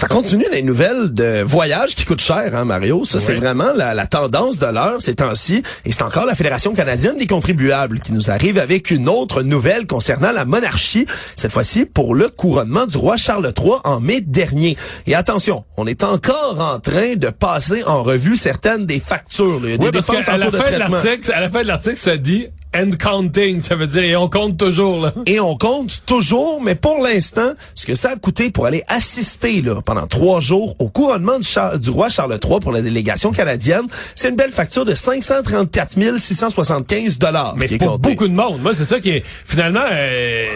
Ça 0.00 0.08
continue 0.08 0.46
les 0.50 0.62
nouvelles 0.62 1.12
de 1.12 1.42
voyages 1.42 1.94
qui 1.94 2.06
coûtent 2.06 2.22
cher, 2.22 2.56
hein, 2.56 2.64
Mario. 2.64 3.04
Ça, 3.04 3.20
c'est 3.20 3.34
vraiment 3.34 3.74
la, 3.76 3.92
la 3.92 4.06
tendance 4.06 4.58
de 4.58 4.64
l'heure 4.64 4.96
ces 4.98 5.14
temps-ci. 5.14 5.62
Et 5.84 5.92
c'est 5.92 6.00
encore 6.00 6.24
la 6.24 6.34
Fédération 6.34 6.72
canadienne 6.72 7.18
des 7.18 7.26
contribuables 7.26 8.00
qui 8.00 8.14
nous 8.14 8.30
arrive 8.30 8.56
avec 8.56 8.90
une 8.90 9.10
autre 9.10 9.42
nouvelle 9.42 9.86
concernant 9.86 10.32
la 10.32 10.46
monarchie, 10.46 11.04
cette 11.36 11.52
fois-ci 11.52 11.84
pour 11.84 12.14
le 12.14 12.30
couronnement 12.30 12.86
du 12.86 12.96
roi 12.96 13.18
Charles 13.18 13.52
III 13.54 13.74
en 13.84 14.00
mai 14.00 14.22
dernier. 14.22 14.78
Et 15.06 15.14
attention, 15.14 15.64
on 15.76 15.86
est 15.86 16.02
encore 16.02 16.58
en 16.60 16.80
train 16.80 17.16
de 17.16 17.28
passer 17.28 17.84
en 17.84 18.02
revue 18.02 18.36
certaines 18.36 18.86
des 18.86 19.00
factures. 19.00 19.60
là. 19.60 19.68
Il 19.68 19.70
y 19.72 19.74
a 19.74 19.76
des 19.76 19.84
oui, 19.84 19.90
dépenses 19.92 20.28
en 20.30 20.40
cours 20.40 20.50
de 20.50 20.58
traitement. 20.60 20.96
à 21.34 21.40
la 21.42 21.50
fin 21.50 21.60
de 21.60 21.66
l'article, 21.66 21.98
ça 21.98 22.16
dit 22.16 22.46
and 22.74 22.92
counting, 22.98 23.60
ça 23.60 23.74
veut 23.76 23.86
dire 23.86 24.02
et 24.02 24.16
on 24.16 24.28
compte 24.28 24.56
toujours 24.56 25.00
là. 25.00 25.12
Et 25.26 25.40
on 25.40 25.56
compte 25.56 26.02
toujours, 26.06 26.60
mais 26.62 26.74
pour 26.74 27.02
l'instant, 27.02 27.52
ce 27.74 27.84
que 27.86 27.94
ça 27.94 28.10
a 28.10 28.16
coûté 28.16 28.50
pour 28.50 28.66
aller 28.66 28.82
assister 28.88 29.60
là, 29.62 29.80
pendant 29.82 30.06
trois 30.06 30.40
jours 30.40 30.76
au 30.78 30.88
couronnement 30.88 31.38
du, 31.38 31.46
Char- 31.48 31.78
du 31.78 31.90
roi 31.90 32.08
Charles 32.08 32.38
III 32.42 32.60
pour 32.60 32.72
la 32.72 32.82
délégation 32.82 33.32
canadienne, 33.32 33.86
c'est 34.14 34.28
une 34.28 34.36
belle 34.36 34.52
facture 34.52 34.84
de 34.84 34.94
534 34.94 35.96
675 36.18 37.18
dollars. 37.18 37.54
Mais 37.56 37.66
c'est 37.68 37.78
pour 37.78 37.98
beaucoup 37.98 38.28
de 38.28 38.34
monde. 38.34 38.60
Moi, 38.62 38.72
c'est 38.76 38.84
ça 38.84 39.00
qui 39.00 39.10
est 39.10 39.24
finalement 39.44 39.84
euh, 39.90 40.46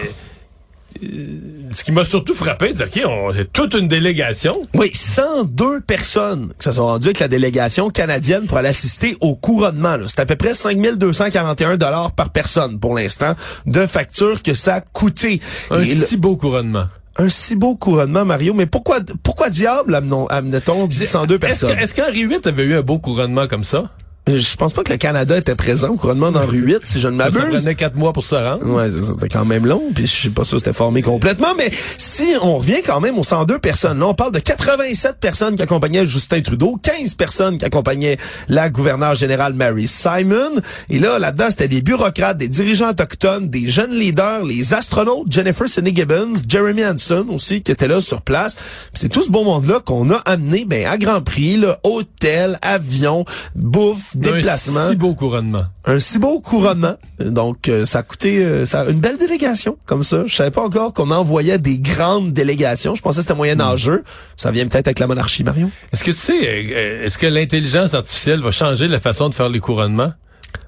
ce 1.01 1.83
qui 1.83 1.91
m'a 1.91 2.05
surtout 2.05 2.33
frappé, 2.33 2.73
c'est 2.75 2.83
OK, 2.85 3.05
on 3.09 3.33
c'est 3.33 3.51
toute 3.51 3.73
une 3.73 3.87
délégation. 3.87 4.53
Oui, 4.73 4.91
102 4.93 5.81
personnes 5.81 6.53
qui 6.59 6.65
se 6.65 6.71
sont 6.73 6.85
rendues 6.85 7.07
avec 7.07 7.19
la 7.19 7.27
délégation 7.27 7.89
canadienne 7.89 8.45
pour 8.45 8.57
aller 8.57 8.69
assister 8.69 9.17
au 9.21 9.35
couronnement. 9.35 9.97
C'est 10.07 10.19
à 10.19 10.25
peu 10.25 10.35
près 10.35 10.53
5241 10.53 11.77
dollars 11.77 12.11
par 12.13 12.29
personne 12.31 12.79
pour 12.79 12.95
l'instant 12.95 13.35
de 13.65 13.85
facture 13.85 14.41
que 14.41 14.53
ça 14.53 14.75
a 14.75 14.81
coûté. 14.81 15.41
Un 15.69 15.81
Et 15.81 15.95
le- 15.95 16.05
si 16.05 16.17
beau 16.17 16.37
couronnement. 16.37 16.85
un 17.17 17.29
si 17.29 17.55
beau 17.55 17.75
couronnement, 17.75 18.25
Mario, 18.25 18.53
mais 18.53 18.65
pourquoi, 18.65 18.99
pourquoi 19.23 19.49
diable 19.49 19.95
amenait-on 20.29 20.89
102 20.89 21.35
Est-ce 21.35 21.39
personnes? 21.39 21.77
est-ce 21.77 21.93
qu'Henri 21.93 22.25
VIII 22.25 22.39
avait 22.45 22.63
eu 22.63 22.75
un 22.75 22.81
beau 22.81 22.99
couronnement 22.99 23.47
comme 23.47 23.63
ça? 23.63 23.85
Je 24.27 24.55
pense 24.55 24.73
pas 24.73 24.83
que 24.83 24.91
le 24.91 24.97
Canada 24.97 25.37
était 25.37 25.53
présent 25.53 25.89
au 25.89 25.97
couronnement 25.97 26.31
d'Henri 26.31 26.59
VIII, 26.61 26.77
si 26.83 26.99
je 26.99 27.07
ne 27.07 27.17
Ça 27.17 27.29
m'abuse. 27.29 27.59
prenait 27.59 27.75
quatre 27.75 27.95
mois 27.95 28.11
pour 28.11 28.25
se 28.25 28.33
rendre. 28.33 28.65
Ouais, 28.67 28.89
c'était 28.89 29.29
quand 29.29 29.45
même 29.45 29.67
long, 29.67 29.83
puis 29.93 30.07
je 30.07 30.11
suis 30.11 30.29
pas 30.29 30.43
sûr 30.43 30.57
que 30.57 30.63
c'était 30.63 30.73
formé 30.73 31.03
complètement, 31.03 31.53
mais 31.55 31.69
si 31.99 32.25
on 32.41 32.57
revient 32.57 32.81
quand 32.83 32.99
même 32.99 33.19
aux 33.19 33.23
102 33.23 33.59
personnes, 33.59 33.99
là, 33.99 34.07
on 34.07 34.15
parle 34.15 34.31
de 34.31 34.39
87 34.39 35.17
personnes 35.19 35.55
qui 35.55 35.61
accompagnaient 35.61 36.07
Justin 36.07 36.41
Trudeau, 36.41 36.79
15 36.81 37.13
personnes 37.13 37.59
qui 37.59 37.65
accompagnaient 37.65 38.17
la 38.47 38.69
gouverneure 38.71 39.13
générale 39.13 39.53
Mary 39.53 39.87
Simon, 39.87 40.55
et 40.89 40.97
là, 40.97 41.19
là-dedans, 41.19 41.47
c'était 41.51 41.67
des 41.67 41.83
bureaucrates, 41.83 42.39
des 42.39 42.47
dirigeants 42.47 42.89
autochtones, 42.89 43.49
des 43.49 43.69
jeunes 43.69 43.91
leaders, 43.93 44.43
les 44.43 44.73
astronautes, 44.73 45.31
Jennifer 45.31 45.69
Sidney 45.69 45.93
Gibbons, 45.95 46.33
Jeremy 46.49 46.83
Hanson 46.83 47.27
aussi, 47.29 47.61
qui 47.61 47.71
étaient 47.71 47.87
là 47.87 48.01
sur 48.01 48.23
place. 48.23 48.57
C'est 48.95 49.09
tout 49.09 49.21
ce 49.21 49.29
beau 49.29 49.43
monde-là 49.43 49.81
qu'on 49.85 50.09
a 50.09 50.15
amené, 50.25 50.65
ben, 50.65 50.87
à 50.87 50.97
grand 50.97 51.21
prix, 51.21 51.57
là, 51.57 51.79
hôtel, 51.83 52.57
avion, 52.63 53.23
bouffe, 53.53 54.14
déplacement 54.19 54.79
Un 54.79 54.89
si 54.89 54.95
beau 54.95 55.13
couronnement. 55.15 55.65
un 55.85 55.99
si 55.99 56.19
beau 56.19 56.39
couronnement. 56.39 56.95
Donc, 57.19 57.69
euh, 57.69 57.85
ça 57.85 57.99
a 57.99 58.03
coûté 58.03 58.37
euh, 58.39 58.65
ça, 58.65 58.85
une 58.85 58.99
belle 58.99 59.17
délégation, 59.17 59.77
comme 59.85 60.03
ça. 60.03 60.23
Je 60.25 60.35
savais 60.35 60.51
pas 60.51 60.63
encore 60.63 60.93
qu'on 60.93 61.11
envoyait 61.11 61.57
des 61.57 61.77
grandes 61.79 62.33
délégations. 62.33 62.95
Je 62.95 63.01
pensais 63.01 63.17
que 63.17 63.21
c'était 63.23 63.35
moyen 63.35 63.59
âgeux. 63.61 64.03
Ça 64.35 64.51
vient 64.51 64.67
peut-être 64.67 64.87
avec 64.87 64.99
la 64.99 65.07
monarchie, 65.07 65.43
Marion. 65.43 65.71
Est-ce 65.93 66.03
que 66.03 66.11
tu 66.11 66.17
sais, 66.17 66.39
euh, 66.43 67.05
est-ce 67.05 67.17
que 67.17 67.27
l'intelligence 67.27 67.93
artificielle 67.93 68.41
va 68.41 68.51
changer 68.51 68.87
la 68.87 68.99
façon 68.99 69.29
de 69.29 69.33
faire 69.33 69.49
les 69.49 69.59
couronnements? 69.59 70.13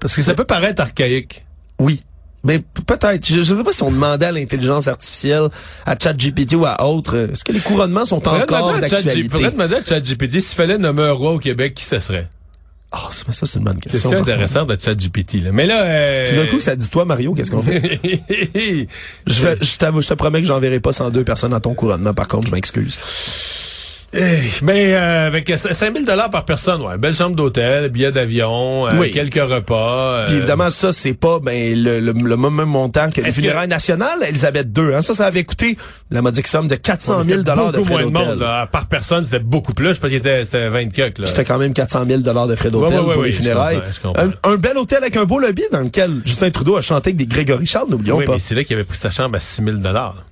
Parce 0.00 0.14
que 0.14 0.22
ça 0.22 0.34
peut 0.34 0.44
paraître 0.44 0.82
archaïque. 0.82 1.44
Oui. 1.78 2.02
Mais 2.44 2.60
peut-être. 2.86 3.26
Je, 3.26 3.42
je 3.42 3.54
sais 3.54 3.64
pas 3.64 3.72
si 3.72 3.82
on 3.82 3.90
demandait 3.90 4.26
à 4.26 4.32
l'intelligence 4.32 4.86
artificielle, 4.86 5.48
à 5.84 5.96
ChatGPT 6.00 6.54
ou 6.54 6.64
à 6.66 6.84
autre, 6.86 7.16
euh, 7.16 7.32
est-ce 7.32 7.44
que 7.44 7.52
les 7.52 7.58
couronnements 7.60 8.04
sont 8.04 8.26
encore 8.28 8.78
d'actualité? 8.78 9.28
Faudrait 9.28 9.50
demander 9.50 9.74
à 9.76 9.84
ChatGPT 9.84 10.40
s'il 10.40 10.56
fallait 10.56 10.78
nommer 10.78 11.02
un 11.02 11.12
roi 11.12 11.32
au 11.32 11.38
Québec, 11.38 11.74
qui 11.74 11.84
ce 11.84 11.98
serait? 11.98 12.28
Ah, 12.90 13.08
ça, 13.10 13.24
ça, 13.32 13.44
c'est 13.44 13.58
une 13.58 13.64
bonne 13.66 13.76
question. 13.80 14.08
C'est 14.08 14.16
intéressant 14.16 14.64
de 14.64 14.76
ChatGPT, 14.80 15.42
là. 15.42 15.52
Mais 15.52 15.66
là, 15.66 15.82
euh... 15.82 16.28
Tout 16.30 16.36
d'un 16.36 16.46
coup, 16.46 16.58
ça 16.60 16.74
dit 16.74 16.88
toi, 16.88 17.04
Mario, 17.04 17.34
qu'est-ce 17.34 17.50
qu'on 17.50 17.62
fait? 17.62 18.00
je, 19.26 19.42
vais- 19.44 19.56
je 19.60 19.76
t'avoue, 19.76 20.00
je 20.00 20.08
te 20.08 20.14
promets 20.14 20.40
que 20.40 20.46
j'enverrai 20.46 20.80
pas 20.80 20.92
102 20.92 21.22
personnes 21.22 21.52
à 21.52 21.60
ton 21.60 21.74
couronnement. 21.74 22.14
Par 22.14 22.28
contre, 22.28 22.46
je 22.48 22.52
m'excuse. 22.52 22.96
Eh, 24.14 24.38
Mais 24.62 24.94
euh, 24.94 25.26
avec 25.26 25.52
5000 25.54 26.06
dollars 26.06 26.30
par 26.30 26.46
personne, 26.46 26.80
ouais, 26.80 26.96
belle 26.96 27.14
chambre 27.14 27.36
d'hôtel, 27.36 27.90
billet 27.90 28.10
d'avion, 28.10 28.86
euh, 28.86 28.90
Oui. 28.98 29.10
quelques 29.10 29.34
repas. 29.34 30.24
Puis 30.26 30.34
euh, 30.34 30.38
évidemment, 30.38 30.70
ça, 30.70 30.92
c'est 30.92 31.12
pas 31.12 31.40
ben, 31.40 31.74
le, 31.74 32.00
le, 32.00 32.12
le 32.12 32.36
même 32.38 32.64
montant 32.64 33.10
que 33.10 33.20
les 33.20 33.28
que- 33.28 33.32
funérailles 33.32 33.68
nationales, 33.68 34.18
Elisabeth 34.26 34.68
II. 34.78 34.94
Hein? 34.94 35.02
Ça, 35.02 35.12
ça 35.12 35.26
avait 35.26 35.44
coûté 35.44 35.76
la 36.10 36.22
modique 36.22 36.46
somme 36.46 36.68
de 36.68 36.76
400 36.76 37.22
000 37.22 37.38
c'était 37.40 37.50
de 37.52 37.82
frais 37.84 38.04
moins 38.06 38.06
de 38.06 38.10
d'hôtel. 38.36 38.68
Par 38.72 38.86
personne, 38.88 39.26
c'était 39.26 39.40
beaucoup 39.40 39.74
plus. 39.74 39.94
Je 39.94 40.00
pense 40.00 40.08
qu'il 40.08 40.18
était, 40.18 40.42
c'était 40.46 40.70
20 40.70 40.86
coques, 40.94 41.18
là. 41.18 41.26
C'était 41.26 41.44
quand 41.44 41.58
même 41.58 41.74
400 41.74 42.04
000 42.08 42.20
de 42.22 42.54
frais 42.54 42.70
d'hôtel 42.70 43.00
Ouais, 43.00 43.04
ouais, 43.04 43.12
pour 43.12 43.20
ouais, 43.22 43.26
les 43.26 43.32
je 43.32 43.36
funérailles. 43.36 43.76
comprends, 43.76 43.92
je 43.92 44.00
comprends. 44.00 44.48
Un, 44.48 44.52
un 44.52 44.56
bel 44.56 44.78
hôtel 44.78 44.98
avec 44.98 45.16
un 45.18 45.24
beau 45.24 45.38
lobby 45.38 45.64
dans 45.70 45.80
lequel 45.80 46.22
Justin 46.24 46.48
Trudeau 46.50 46.76
a 46.76 46.80
chanté 46.80 47.08
avec 47.10 47.16
des 47.16 47.26
Grégory 47.26 47.66
Charles, 47.66 47.88
n'oublions 47.90 48.16
Oui, 48.16 48.24
pas. 48.24 48.32
mais 48.32 48.38
c'est 48.38 48.54
là 48.54 48.64
qu'il 48.64 48.74
avait 48.74 48.84
pris 48.84 48.96
sa 48.96 49.10
chambre 49.10 49.36
à 49.36 49.40
6000 49.40 49.82
dollars. 49.82 50.24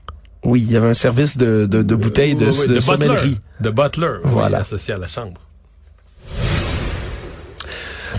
Oui, 0.46 0.62
il 0.66 0.72
y 0.72 0.76
avait 0.76 0.88
un 0.88 0.94
service 0.94 1.37
de, 1.37 1.66
de, 1.66 1.82
de 1.82 1.94
bouteilles 1.94 2.35
de, 2.37 2.46
Oui, 2.46 2.56
oui, 2.61 2.68
de 2.68 2.74
de 2.74 2.80
sommellerie. 2.80 3.28
butler. 3.30 3.40
De 3.61 3.70
butler. 3.70 4.12
Voilà. 4.24 4.59
associé 4.59 4.94
à 4.94 4.98
la 4.98 5.09
chambre. 5.09 5.40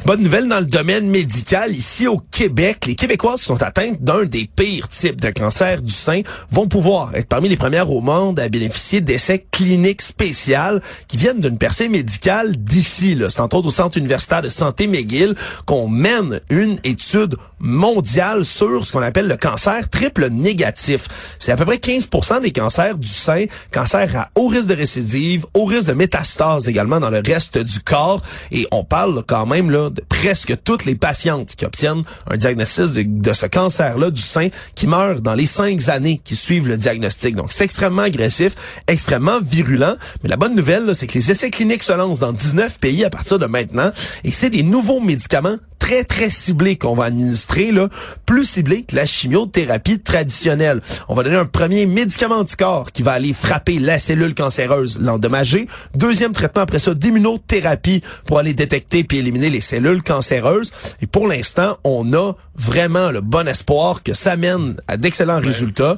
Bonne 0.07 0.23
nouvelle 0.23 0.47
dans 0.47 0.61
le 0.61 0.65
domaine 0.65 1.09
médical. 1.09 1.75
Ici 1.75 2.07
au 2.07 2.17
Québec, 2.17 2.85
les 2.85 2.95
Québécoises 2.95 3.41
qui 3.41 3.47
sont 3.47 3.61
atteintes 3.61 4.01
d'un 4.01 4.23
des 4.23 4.49
pires 4.55 4.87
types 4.87 5.19
de 5.19 5.31
cancer 5.31 5.81
du 5.81 5.91
sein 5.91 6.21
vont 6.49 6.69
pouvoir 6.69 7.13
être 7.13 7.27
parmi 7.27 7.49
les 7.49 7.57
premières 7.57 7.91
au 7.91 7.99
monde 7.99 8.39
à 8.39 8.47
bénéficier 8.47 9.01
d'essais 9.01 9.45
cliniques 9.51 10.01
spéciaux 10.01 10.79
qui 11.09 11.17
viennent 11.17 11.41
d'une 11.41 11.57
percée 11.57 11.89
médicale 11.89 12.55
d'ici. 12.55 13.17
C'est 13.27 13.41
entre 13.41 13.57
autres 13.57 13.67
au 13.67 13.71
Centre 13.71 13.97
universitaire 13.97 14.41
de 14.41 14.47
santé 14.47 14.87
McGill 14.87 15.35
qu'on 15.65 15.89
mène 15.89 16.39
une 16.49 16.79
étude 16.85 17.35
mondiale 17.59 18.45
sur 18.45 18.85
ce 18.85 18.91
qu'on 18.91 19.01
appelle 19.01 19.27
le 19.27 19.35
cancer 19.35 19.89
triple 19.89 20.29
négatif. 20.29 21.07
C'est 21.39 21.51
à 21.51 21.57
peu 21.57 21.65
près 21.65 21.77
15% 21.77 22.41
des 22.41 22.51
cancers 22.51 22.97
du 22.97 23.07
sein, 23.07 23.45
cancer 23.73 24.15
à 24.15 24.29
haut 24.35 24.47
risque 24.47 24.67
de 24.67 24.75
récidive, 24.75 25.45
haut 25.53 25.65
risque 25.65 25.87
de 25.87 25.93
métastase 25.93 26.69
également 26.69 26.99
dans 26.99 27.09
le 27.09 27.21
reste 27.25 27.57
du 27.57 27.79
corps. 27.79 28.21
Et 28.51 28.67
on 28.71 28.83
parle 28.83 29.23
quand 29.27 29.45
même 29.45 29.69
là, 29.71 29.89
de 29.97 30.03
presque 30.07 30.55
toutes 30.63 30.85
les 30.85 30.95
patientes 30.95 31.55
qui 31.55 31.65
obtiennent 31.65 32.03
un 32.29 32.37
diagnostic 32.37 32.93
de, 32.93 33.03
de 33.29 33.33
ce 33.33 33.45
cancer-là 33.45 34.11
du 34.11 34.21
sein 34.21 34.49
qui 34.75 34.87
meurent 34.87 35.21
dans 35.21 35.33
les 35.33 35.45
cinq 35.45 35.89
années 35.89 36.21
qui 36.23 36.35
suivent 36.35 36.67
le 36.67 36.77
diagnostic. 36.77 37.35
Donc 37.35 37.51
c'est 37.51 37.63
extrêmement 37.63 38.03
agressif, 38.03 38.55
extrêmement 38.87 39.39
virulent. 39.41 39.95
Mais 40.23 40.29
la 40.29 40.37
bonne 40.37 40.55
nouvelle, 40.55 40.93
c'est 40.95 41.07
que 41.07 41.13
les 41.13 41.31
essais 41.31 41.49
cliniques 41.49 41.83
se 41.83 41.93
lancent 41.93 42.19
dans 42.19 42.31
19 42.31 42.79
pays 42.79 43.03
à 43.03 43.09
partir 43.09 43.39
de 43.39 43.45
maintenant. 43.47 43.91
Et 44.23 44.31
c'est 44.31 44.49
des 44.49 44.63
nouveaux 44.63 44.99
médicaments 44.99 45.57
très, 45.79 46.03
très 46.03 46.29
ciblée 46.29 46.75
qu'on 46.75 46.95
va 46.95 47.05
administrer, 47.05 47.71
là, 47.71 47.89
plus 48.25 48.45
ciblée 48.45 48.83
que 48.83 48.95
la 48.95 49.05
chimiothérapie 49.05 49.99
traditionnelle. 49.99 50.81
On 51.07 51.15
va 51.15 51.23
donner 51.23 51.37
un 51.37 51.45
premier 51.45 51.85
médicament 51.85 52.37
anticorps 52.37 52.91
qui 52.91 53.03
va 53.03 53.13
aller 53.13 53.33
frapper 53.33 53.79
la 53.79 53.99
cellule 53.99 54.35
cancéreuse, 54.35 54.99
l'endommager. 54.99 55.67
Deuxième 55.95 56.33
traitement 56.33 56.61
après 56.63 56.79
ça, 56.79 56.93
d'immunothérapie 56.93 58.01
pour 58.25 58.39
aller 58.39 58.53
détecter 58.53 59.03
puis 59.03 59.19
éliminer 59.19 59.49
les 59.49 59.61
cellules 59.61 60.03
cancéreuses. 60.03 60.71
Et 61.01 61.07
pour 61.07 61.27
l'instant, 61.27 61.77
on 61.83 62.13
a 62.13 62.33
vraiment 62.55 63.11
le 63.11 63.21
bon 63.21 63.47
espoir 63.47 64.03
que 64.03 64.13
ça 64.13 64.35
mène 64.35 64.75
à 64.87 64.97
d'excellents 64.97 65.39
résultats. 65.39 65.97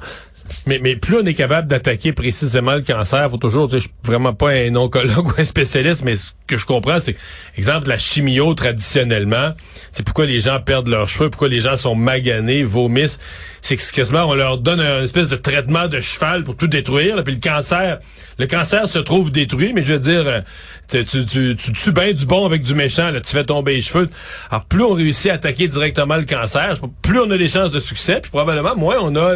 Mais, 0.66 0.80
mais 0.82 0.96
plus 0.96 1.18
on 1.18 1.26
est 1.26 1.34
capable 1.34 1.68
d'attaquer 1.68 2.14
précisément 2.14 2.76
le 2.76 2.82
cancer, 2.82 3.30
faut 3.30 3.38
toujours, 3.38 3.70
je 3.70 3.80
suis 3.80 3.92
vraiment 4.04 4.34
pas 4.34 4.50
un 4.50 4.76
oncologue 4.76 5.28
ou 5.28 5.34
un 5.38 5.44
spécialiste, 5.44 6.04
mais 6.04 6.16
ce 6.16 6.32
que 6.48 6.58
je 6.58 6.66
comprends, 6.66 7.00
c'est, 7.00 7.16
exemple, 7.58 7.88
la 7.88 7.98
chimio 7.98 8.54
traditionnellement, 8.54 9.54
c'est 9.92 10.04
pourquoi 10.04 10.26
les 10.26 10.40
gens 10.42 10.60
perdent 10.60 10.88
leurs 10.88 11.08
cheveux, 11.08 11.30
pourquoi 11.30 11.50
les 11.50 11.62
gens 11.62 11.78
sont 11.78 11.96
maganés, 11.96 12.64
vomissent. 12.64 13.20
C'est 13.62 13.76
que 13.76 13.92
quasiment, 13.92 14.24
on 14.24 14.36
leur 14.36 14.58
donne 14.58 14.80
un 14.80 15.04
espèce 15.04 15.28
de 15.28 15.36
traitement 15.36 15.88
de 15.88 16.00
cheval 16.00 16.44
pour 16.44 16.56
tout 16.56 16.68
détruire, 16.68 17.16
là, 17.16 17.24
puis 17.24 17.36
le 17.36 17.42
cancer, 17.42 18.00
le 18.38 18.48
cancer 18.48 18.88
se 18.88 19.00
trouve 19.00 19.32
détruit, 19.32 19.74
mais 19.74 19.84
je 19.84 19.94
veux 19.94 20.00
dire, 20.00 20.24
euh, 20.26 20.42
tu, 20.88 21.06
tu, 21.06 21.26
tu, 21.26 21.56
tu 21.56 21.74
tues 21.74 21.92
bien 21.92 22.14
du 22.14 22.26
bon 22.26 22.46
avec 22.46 22.64
du 22.64 22.74
méchant, 22.74 23.12
là, 23.12 23.22
tu 23.22 23.32
fais 23.32 23.44
tomber 23.44 23.76
les 23.76 23.82
cheveux. 23.82 24.10
Alors, 24.50 24.66
plus 24.66 24.84
on 24.84 24.94
réussit 24.94 25.30
à 25.30 25.36
attaquer 25.36 25.68
directement 25.68 26.16
le 26.16 26.24
cancer, 26.24 26.78
plus 27.02 27.20
on 27.20 27.30
a 27.30 27.38
des 27.38 27.50
chances 27.50 27.72
de 27.72 27.80
succès, 27.80 28.20
puis 28.22 28.32
probablement 28.32 28.76
moins 28.76 28.98
on 29.00 29.16
a 29.16 29.36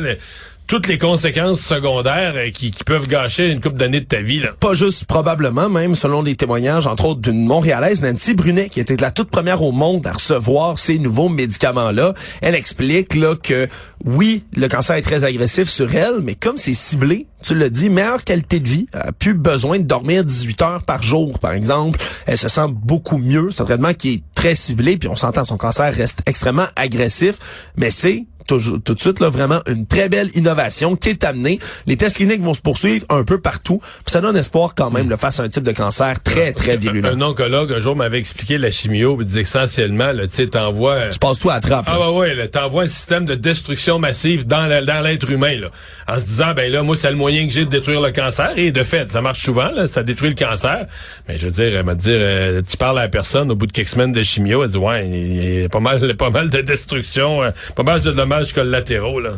toutes 0.67 0.87
les 0.87 0.97
conséquences 0.97 1.61
secondaires 1.61 2.33
euh, 2.35 2.49
qui, 2.49 2.71
peuvent 2.85 3.07
gâcher 3.07 3.49
une 3.49 3.61
couple 3.61 3.77
d'années 3.77 4.01
de 4.01 4.05
ta 4.05 4.21
vie. 4.21 4.39
Là. 4.39 4.49
Pas 4.59 4.73
juste 4.73 5.05
probablement, 5.05 5.69
même 5.69 5.95
selon 5.95 6.21
les 6.21 6.35
témoignages, 6.35 6.87
entre 6.87 7.05
autres 7.05 7.21
d'une 7.21 7.45
Montréalaise, 7.45 8.01
Nancy 8.01 8.33
Brunet, 8.33 8.69
qui 8.69 8.79
était 8.79 8.97
la 8.97 9.11
toute 9.11 9.29
première 9.29 9.61
au 9.61 9.71
monde 9.71 10.05
à 10.07 10.13
recevoir 10.13 10.79
ces 10.79 10.99
nouveaux 10.99 11.29
médicaments-là. 11.29 12.13
Elle 12.41 12.55
explique 12.55 13.15
là 13.15 13.35
que 13.35 13.67
oui, 14.05 14.43
le 14.55 14.67
cancer 14.67 14.95
est 14.95 15.01
très 15.01 15.23
agressif 15.23 15.69
sur 15.69 15.93
elle, 15.95 16.19
mais 16.21 16.35
comme 16.35 16.57
c'est 16.57 16.73
ciblé, 16.73 17.27
tu 17.43 17.55
l'as 17.55 17.69
dit, 17.69 17.89
meilleure 17.89 18.23
qualité 18.23 18.59
de 18.59 18.67
vie, 18.67 18.87
elle 18.93 19.01
a 19.01 19.11
plus 19.11 19.33
besoin 19.33 19.77
de 19.77 19.83
dormir 19.83 20.23
18 20.23 20.61
heures 20.61 20.83
par 20.83 21.03
jour, 21.03 21.39
par 21.39 21.51
exemple. 21.51 21.99
Elle 22.25 22.37
se 22.37 22.49
sent 22.49 22.67
beaucoup 22.69 23.17
mieux. 23.17 23.49
C'est 23.51 23.61
un 23.61 23.65
traitement 23.65 23.93
qui 23.93 24.13
est 24.13 24.23
très 24.33 24.55
ciblé, 24.55 24.97
puis 24.97 25.09
on 25.09 25.15
s'entend, 25.15 25.45
son 25.45 25.57
cancer 25.57 25.93
reste 25.93 26.21
extrêmement 26.25 26.67
agressif, 26.75 27.37
mais 27.75 27.91
c'est 27.91 28.25
tout, 28.45 28.59
tout, 28.79 28.93
de 28.93 28.99
suite 28.99 29.19
là 29.19 29.29
vraiment 29.29 29.61
une 29.67 29.85
très 29.85 30.09
belle 30.09 30.29
innovation 30.35 30.95
qui 30.95 31.09
est 31.09 31.23
amenée. 31.23 31.59
Les 31.87 31.97
tests 31.97 32.17
cliniques 32.17 32.41
vont 32.41 32.53
se 32.53 32.61
poursuivre 32.61 33.05
un 33.09 33.23
peu 33.23 33.39
partout. 33.39 33.81
ça 34.05 34.21
donne 34.21 34.37
espoir 34.37 34.75
quand 34.75 34.91
même 34.91 35.09
le 35.09 35.17
face 35.17 35.39
à 35.39 35.43
un 35.43 35.49
type 35.49 35.63
de 35.63 35.71
cancer 35.71 36.21
très 36.21 36.53
très 36.53 36.77
virulent. 36.77 37.09
Un, 37.09 37.21
oncologue 37.21 37.73
un 37.73 37.81
jour 37.81 37.95
m'avait 37.95 38.19
expliqué 38.19 38.57
la 38.57 38.71
chimio, 38.71 39.17
il 39.19 39.25
disait 39.25 39.41
essentiellement 39.41 40.11
tu 40.13 40.27
sais 40.29 40.47
t'envoies 40.47 41.09
Tu 41.09 41.19
passes 41.19 41.39
tout 41.39 41.49
à 41.49 41.59
trappe. 41.59 41.85
Ah 41.87 41.97
bah 41.97 42.11
ouais, 42.11 42.47
t'envoies 42.47 42.83
un 42.83 42.87
système 42.87 43.25
de 43.25 43.35
destruction 43.35 43.99
massive 43.99 44.45
dans 44.45 44.67
dans 44.85 45.03
l'être 45.03 45.29
humain 45.29 45.59
là. 45.59 45.67
En 46.07 46.19
se 46.19 46.25
disant 46.25 46.53
ben 46.55 46.71
là 46.71 46.83
moi 46.83 46.95
c'est 46.95 47.09
le 47.09 47.17
moyen 47.17 47.47
que 47.47 47.53
j'ai 47.53 47.65
de 47.65 47.69
détruire 47.69 48.01
le 48.01 48.11
cancer 48.11 48.53
et 48.57 48.71
de 48.71 48.83
fait 48.83 49.11
ça 49.11 49.21
marche 49.21 49.43
souvent 49.43 49.71
là, 49.71 49.87
ça 49.87 50.03
détruit 50.03 50.29
le 50.29 50.35
cancer. 50.35 50.85
Mais 51.27 51.37
je 51.37 51.45
veux 51.45 51.51
dire 51.51 51.77
elle 51.77 51.85
m'a 51.85 51.95
dire 51.95 52.17
euh, 52.19 52.61
tu 52.67 52.77
parles 52.77 52.99
à 52.99 53.03
la 53.03 53.09
personne 53.09 53.51
au 53.51 53.55
bout 53.55 53.67
de 53.67 53.71
quelques 53.71 53.89
semaines 53.89 54.13
de 54.13 54.23
chimio, 54.23 54.63
elle 54.63 54.69
dit 54.69 54.77
ouais, 54.77 55.07
il 55.07 55.61
y 55.61 55.65
a 55.65 55.69
pas 55.69 55.79
mal 55.79 56.15
pas 56.15 56.29
mal 56.29 56.49
de 56.49 56.61
destruction, 56.61 57.43
euh, 57.43 57.51
pas 57.75 57.83
mal 57.83 58.01
de 58.01 58.11
dommages 58.11 58.32
collatéraux, 58.53 59.19
là. 59.19 59.33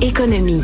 Économie. 0.00 0.62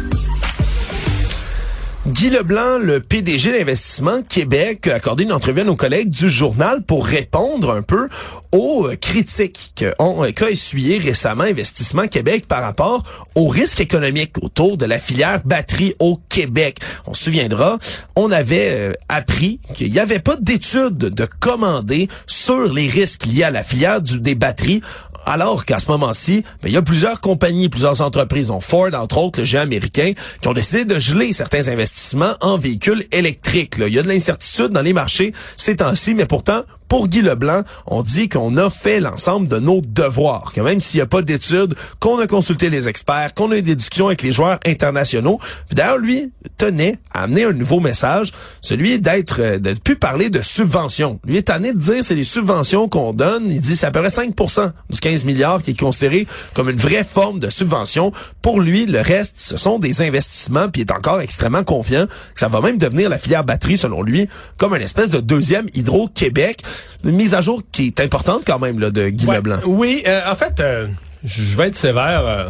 Guy 2.04 2.30
Leblanc, 2.30 2.78
le 2.78 2.98
PDG 2.98 3.56
d'Investissement 3.56 4.22
Québec, 4.28 4.88
a 4.88 4.96
accordé 4.96 5.22
une 5.22 5.32
entrevue 5.32 5.60
à 5.60 5.64
nos 5.64 5.76
collègues 5.76 6.10
du 6.10 6.28
journal 6.28 6.82
pour 6.82 7.06
répondre 7.06 7.70
un 7.70 7.82
peu 7.82 8.08
aux 8.50 8.88
critiques 9.00 9.72
qu'a 9.76 10.50
essuyé 10.50 10.98
récemment 10.98 11.44
Investissement 11.44 12.08
Québec 12.08 12.46
par 12.48 12.60
rapport 12.60 13.04
aux 13.36 13.46
risques 13.46 13.80
économiques 13.80 14.36
autour 14.42 14.76
de 14.78 14.84
la 14.84 14.98
filière 14.98 15.42
batterie 15.44 15.94
au 16.00 16.18
Québec. 16.28 16.80
On 17.06 17.14
se 17.14 17.22
souviendra, 17.22 17.78
on 18.16 18.32
avait 18.32 18.70
euh, 18.72 18.92
appris 19.08 19.60
qu'il 19.72 19.92
n'y 19.92 20.00
avait 20.00 20.18
pas 20.18 20.34
d'études 20.34 20.98
de 20.98 21.28
commandées 21.38 22.08
sur 22.26 22.64
les 22.64 22.88
risques 22.88 23.26
liés 23.26 23.44
à 23.44 23.52
la 23.52 23.62
filière 23.62 24.00
des 24.02 24.34
batteries 24.34 24.82
alors 25.26 25.64
qu'à 25.64 25.78
ce 25.78 25.90
moment-ci, 25.90 26.44
ben, 26.62 26.68
il 26.68 26.72
y 26.72 26.76
a 26.76 26.82
plusieurs 26.82 27.20
compagnies, 27.20 27.68
plusieurs 27.68 28.00
entreprises, 28.00 28.48
dont 28.48 28.60
Ford, 28.60 28.90
entre 28.94 29.18
autres, 29.18 29.40
le 29.40 29.44
géant 29.44 29.62
américain, 29.62 30.12
qui 30.40 30.48
ont 30.48 30.52
décidé 30.52 30.84
de 30.84 30.98
geler 30.98 31.32
certains 31.32 31.68
investissements 31.68 32.34
en 32.40 32.56
véhicules 32.56 33.06
électriques. 33.12 33.74
Il 33.78 33.92
y 33.92 33.98
a 33.98 34.02
de 34.02 34.08
l'incertitude 34.08 34.68
dans 34.68 34.82
les 34.82 34.92
marchés 34.92 35.32
ces 35.56 35.76
temps-ci, 35.76 36.14
mais 36.14 36.26
pourtant, 36.26 36.62
pour 36.92 37.08
Guy 37.08 37.22
Leblanc, 37.22 37.62
on 37.86 38.02
dit 38.02 38.28
qu'on 38.28 38.54
a 38.58 38.68
fait 38.68 39.00
l'ensemble 39.00 39.48
de 39.48 39.58
nos 39.58 39.80
devoirs, 39.80 40.52
que 40.54 40.60
même 40.60 40.78
s'il 40.78 40.98
n'y 40.98 41.02
a 41.02 41.06
pas 41.06 41.22
d'études, 41.22 41.74
qu'on 42.00 42.18
a 42.18 42.26
consulté 42.26 42.68
les 42.68 42.86
experts, 42.86 43.32
qu'on 43.32 43.50
a 43.50 43.56
eu 43.56 43.62
des 43.62 43.74
discussions 43.74 44.08
avec 44.08 44.20
les 44.20 44.30
joueurs 44.30 44.60
internationaux. 44.66 45.38
D'ailleurs, 45.72 45.96
lui 45.96 46.30
tenait 46.58 46.98
à 47.14 47.22
amener 47.22 47.44
un 47.44 47.54
nouveau 47.54 47.80
message, 47.80 48.32
celui 48.60 49.00
d'être, 49.00 49.40
euh, 49.40 49.58
de 49.58 49.72
plus 49.72 49.96
parler 49.96 50.28
de 50.28 50.42
subventions. 50.42 51.18
Lui 51.24 51.38
est 51.38 51.44
tanné 51.44 51.72
de 51.72 51.78
dire 51.78 52.04
c'est 52.04 52.14
les 52.14 52.24
subventions 52.24 52.90
qu'on 52.90 53.14
donne. 53.14 53.50
Il 53.50 53.62
dit 53.62 53.74
c'est 53.74 53.86
à 53.86 53.90
peu 53.90 54.00
près 54.00 54.10
5% 54.10 54.70
du 54.90 55.00
15 55.00 55.24
milliards 55.24 55.62
qui 55.62 55.70
est 55.70 55.80
considéré 55.80 56.26
comme 56.52 56.68
une 56.68 56.76
vraie 56.76 57.04
forme 57.04 57.40
de 57.40 57.48
subvention. 57.48 58.12
Pour 58.42 58.60
lui, 58.60 58.84
le 58.84 59.00
reste, 59.00 59.36
ce 59.38 59.56
sont 59.56 59.78
des 59.78 60.02
investissements, 60.02 60.68
puis 60.68 60.82
il 60.82 60.84
est 60.84 60.92
encore 60.92 61.22
extrêmement 61.22 61.64
confiant 61.64 62.04
que 62.04 62.40
ça 62.40 62.48
va 62.48 62.60
même 62.60 62.76
devenir 62.76 63.08
la 63.08 63.16
filière 63.16 63.44
batterie, 63.44 63.78
selon 63.78 64.02
lui, 64.02 64.28
comme 64.58 64.74
une 64.76 64.82
espèce 64.82 65.08
de 65.08 65.20
deuxième 65.20 65.68
Hydro-Québec 65.72 66.62
une 67.04 67.16
mise 67.16 67.34
à 67.34 67.40
jour 67.40 67.62
qui 67.72 67.86
est 67.86 68.00
importante 68.00 68.42
quand 68.46 68.58
même 68.58 68.78
là, 68.78 68.90
de 68.90 69.08
Guy 69.08 69.26
Leblanc. 69.26 69.58
Oui, 69.66 70.02
euh, 70.06 70.20
en 70.30 70.34
fait, 70.34 70.60
euh, 70.60 70.88
je 71.24 71.42
vais 71.56 71.68
être 71.68 71.76
sévère. 71.76 72.22
Euh, 72.26 72.44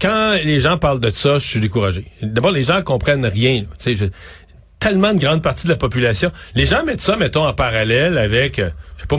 quand 0.00 0.34
les 0.44 0.60
gens 0.60 0.78
parlent 0.78 1.00
de 1.00 1.10
ça, 1.10 1.34
je 1.34 1.46
suis 1.46 1.60
découragé. 1.60 2.10
D'abord, 2.22 2.50
les 2.50 2.64
gens 2.64 2.82
comprennent 2.82 3.26
rien. 3.26 3.64
Tu 3.78 3.96
sais, 3.96 4.10
tellement 4.78 5.12
de 5.12 5.18
grande 5.18 5.42
partie 5.42 5.66
de 5.66 5.72
la 5.72 5.76
population. 5.76 6.32
Les 6.54 6.66
gens 6.66 6.84
mettent 6.84 7.00
ça, 7.00 7.16
mettons, 7.16 7.44
en 7.44 7.52
parallèle 7.52 8.16
avec, 8.16 8.56
je 8.56 9.00
sais 9.00 9.06
pas, 9.08 9.16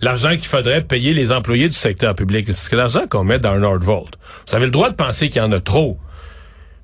l'argent 0.00 0.30
qu'il 0.30 0.46
faudrait 0.46 0.82
payer 0.82 1.14
les 1.14 1.32
employés 1.32 1.68
du 1.68 1.74
secteur 1.74 2.14
public. 2.14 2.46
Parce 2.46 2.68
que 2.68 2.76
l'argent 2.76 3.06
qu'on 3.08 3.24
met 3.24 3.38
dans 3.38 3.56
Nordvolt, 3.56 4.18
vous 4.48 4.54
avez 4.54 4.66
le 4.66 4.72
droit 4.72 4.90
de 4.90 4.96
penser 4.96 5.30
qu'il 5.30 5.40
y 5.40 5.44
en 5.44 5.52
a 5.52 5.60
trop. 5.60 5.98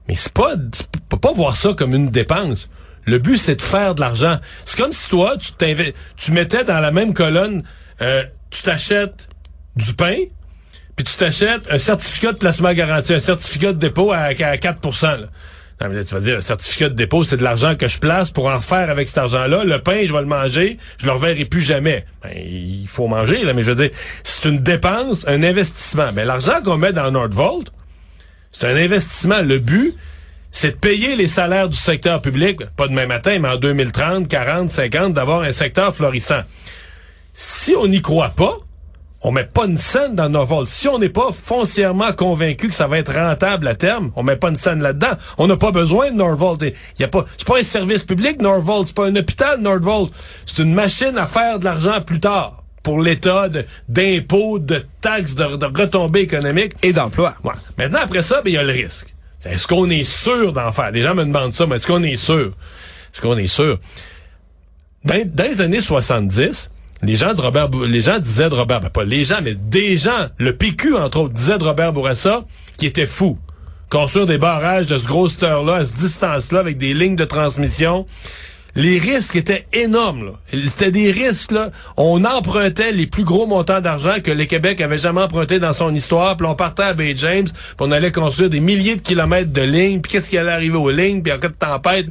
Mais 0.09 0.15
c'est 0.15 0.33
pas, 0.33 0.55
tu 0.57 0.85
peux 1.09 1.19
pas 1.19 1.33
voir 1.33 1.57
ça 1.57 1.75
comme 1.75 1.95
une 1.95 2.11
dépense. 2.11 2.69
Le 3.05 3.19
but, 3.19 3.37
c'est 3.37 3.57
de 3.57 3.63
faire 3.63 3.95
de 3.95 4.01
l'argent. 4.01 4.39
C'est 4.65 4.79
comme 4.79 4.93
si 4.93 5.09
toi, 5.09 5.37
tu 5.37 5.53
tu 6.17 6.33
mettais 6.33 6.65
dans 6.65 6.81
la 6.81 6.91
même 6.91 7.15
colonne, 7.15 7.65
euh, 8.01 8.25
tu 8.51 8.63
t'achètes 8.63 9.29
du 9.77 9.95
pain, 9.95 10.17
puis 10.97 11.05
tu 11.05 11.15
t'achètes 11.17 11.71
un 11.71 11.79
certificat 11.79 12.33
de 12.33 12.39
placement 12.39 12.73
garanti, 12.73 13.15
un 13.15 13.21
certificat 13.21 13.73
de 13.73 13.79
dépôt 13.79 14.13
à, 14.13 14.35
4 14.35 15.03
là. 15.03 15.29
Mais 15.89 16.05
tu 16.05 16.15
vas 16.15 16.21
dire, 16.21 16.37
le 16.37 16.43
certificat 16.43 16.89
de 16.91 16.95
dépôt, 16.95 17.25
c'est 17.25 17.37
de 17.37 17.43
l'argent 17.43 17.75
que 17.75 17.89
je 17.89 17.99
place 17.99 18.31
pour 18.31 18.47
en 18.47 18.61
faire 18.61 18.89
avec 18.89 19.09
cet 19.09 19.19
argent-là. 19.19 19.65
Le 19.65 19.81
pain, 19.81 20.03
je 20.05 20.13
vais 20.13 20.21
le 20.21 20.27
manger, 20.27 20.79
je 20.99 21.07
le 21.07 21.13
reverrai 21.13 21.45
plus 21.45 21.61
jamais. 21.61 22.07
Ben, 22.23 22.31
il 22.37 22.87
faut 22.87 23.09
manger, 23.09 23.43
là, 23.43 23.53
mais 23.53 23.63
je 23.63 23.71
veux 23.71 23.89
dire, 23.89 23.91
c'est 24.23 24.49
une 24.49 24.59
dépense, 24.63 25.25
un 25.27 25.43
investissement. 25.43 26.11
Mais 26.15 26.25
l'argent 26.25 26.63
qu'on 26.65 26.77
met 26.77 26.93
dans 26.93 27.11
Nordvolt, 27.11 27.73
c'est 28.53 28.69
un 28.69 28.77
investissement. 28.77 29.43
Le 29.43 29.59
but, 29.59 29.97
c'est 30.53 30.73
de 30.73 30.77
payer 30.77 31.17
les 31.17 31.27
salaires 31.27 31.69
du 31.69 31.79
secteur 31.79 32.21
public, 32.21 32.61
pas 32.77 32.87
demain 32.87 33.07
matin, 33.07 33.39
mais 33.41 33.49
en 33.49 33.57
2030, 33.57 34.29
40, 34.29 34.71
50, 34.71 35.15
d'avoir 35.15 35.41
un 35.41 35.53
secteur 35.53 35.95
florissant. 35.95 36.43
Si 37.33 37.75
on 37.75 37.89
n'y 37.89 38.03
croit 38.03 38.29
pas, 38.37 38.59
on 39.23 39.31
met 39.31 39.45
pas 39.45 39.67
une 39.67 39.79
scène 39.79 40.15
dans 40.15 40.29
Norvolt. 40.29 40.69
Si 40.69 40.89
on 40.89 40.99
n'est 40.99 41.09
pas 41.09 41.31
foncièrement 41.33 42.13
convaincu 42.13 42.69
que 42.69 42.75
ça 42.75 42.89
va 42.89 42.99
être 42.99 43.15
rentable 43.15 43.69
à 43.69 43.75
terme, 43.75 44.11
on 44.17 44.23
met 44.23 44.37
pas 44.37 44.51
une 44.51 44.57
scène 44.57 44.83
là-dedans. 44.83 45.13
On 45.39 45.47
n'a 45.47 45.57
pas 45.57 45.71
besoin 45.71 46.11
de 46.11 46.17
Norvolt. 46.17 46.61
Il 46.63 47.01
y 47.01 47.05
a 47.05 47.09
pas, 47.09 47.25
c'est 47.39 47.47
pas 47.47 47.59
un 47.59 47.63
service 47.63 48.03
public 48.03 48.43
Norvolt, 48.43 48.89
c'est 48.89 48.97
pas 48.97 49.07
un 49.07 49.17
hôpital 49.17 49.61
Norvolt. 49.61 50.13
C'est 50.45 50.63
une 50.63 50.75
machine 50.75 51.17
à 51.17 51.27
faire 51.27 51.61
de 51.61 51.65
l'argent 51.65 52.01
plus 52.01 52.21
tard 52.21 52.65
pour 52.83 53.01
l'État 53.01 53.49
d'impôts, 53.89 54.59
de, 54.59 54.85
taxes, 55.01 55.37
de, 55.37 55.45
retombées 55.45 56.23
économiques. 56.23 56.73
Et 56.83 56.93
d'emplois. 56.93 57.35
Maintenant, 57.79 58.01
après 58.03 58.23
ça, 58.23 58.43
ben, 58.43 58.51
il 58.51 58.55
y 58.55 58.59
a 58.59 58.65
le 58.65 58.73
risque. 58.73 59.12
Est-ce 59.45 59.67
qu'on 59.67 59.91
est 59.91 60.05
sûr 60.05 60.53
d'en 60.53 60.73
faire? 60.73 60.91
Les 60.91 61.03
gens 61.03 61.15
me 61.15 61.25
demandent 61.25 61.55
ça, 61.55 61.67
mais 61.67 61.77
est-ce 61.77 61.87
qu'on 61.87 62.03
est 62.03 62.17
sûr? 62.17 62.53
Est-ce 63.13 63.21
qu'on 63.21 63.37
est 63.37 63.47
sûr? 63.47 63.79
Dans, 65.05 65.21
les 65.39 65.61
années 65.61 65.81
70, 65.81 66.71
les 67.03 67.17
gens 67.17 67.35
de 67.35 67.41
Robert, 67.41 67.69
les 67.69 68.01
gens 68.01 68.19
disaient 68.19 68.49
de 68.49 68.55
Robert, 68.55 68.81
ben 68.81 68.91
pas 68.91 69.05
les 69.05 69.25
gens, 69.25 69.41
mais 69.43 69.55
des 69.55 69.97
gens, 69.97 70.29
le 70.39 70.57
PQ, 70.57 70.97
entre 70.97 71.21
autres, 71.21 71.35
disait 71.35 71.59
de 71.59 71.65
Robert 71.65 71.93
Bourassa 71.93 72.45
qui 72.77 72.87
était 72.87 73.07
fou. 73.07 73.39
Construire 73.91 74.27
des 74.27 74.39
barrages 74.39 74.87
de 74.87 74.97
ce 74.97 75.07
gros 75.07 75.29
là 75.41 75.75
à 75.75 75.85
ce 75.85 75.93
distance-là, 75.93 76.61
avec 76.61 76.79
des 76.79 76.95
lignes 76.95 77.17
de 77.17 77.25
transmission 77.25 78.07
les 78.75 78.99
risques 78.99 79.37
étaient 79.37 79.67
énormes. 79.73 80.33
C'était 80.51 80.91
des 80.91 81.11
risques. 81.11 81.51
Là. 81.53 81.71
On 81.97 82.25
empruntait 82.25 82.93
les 82.93 83.07
plus 83.07 83.25
gros 83.25 83.47
montants 83.47 83.81
d'argent 83.81 84.15
que 84.23 84.31
le 84.31 84.45
Québec 84.47 84.81
avait 84.81 84.99
jamais 84.99 85.21
emprunté 85.23 85.59
dans 85.59 85.73
son 85.73 85.95
histoire. 85.95 86.37
Puis 86.37 86.47
on 86.47 86.55
partait 86.55 86.83
à 86.85 86.95
Bay 86.95 87.15
James, 87.17 87.45
puis 87.49 87.77
on 87.81 87.91
allait 87.93 88.13
construire 88.13 88.49
des 88.51 88.61
milliers 88.61 88.97
de 88.97 89.03
kilomètres 89.03 89.53
de 89.53 89.63
lignes. 89.63 90.01
Puis 90.01 90.13
qu'est-ce 90.13 90.31
qui 90.31 90.39
allait 90.39 90.53
arriver 90.53 90.77
aux 90.79 90.91
lignes? 90.91 91.23
Puis 91.23 91.33
en 91.33 91.39
cas 91.39 91.49
de 91.49 91.55
tempête, 91.55 92.07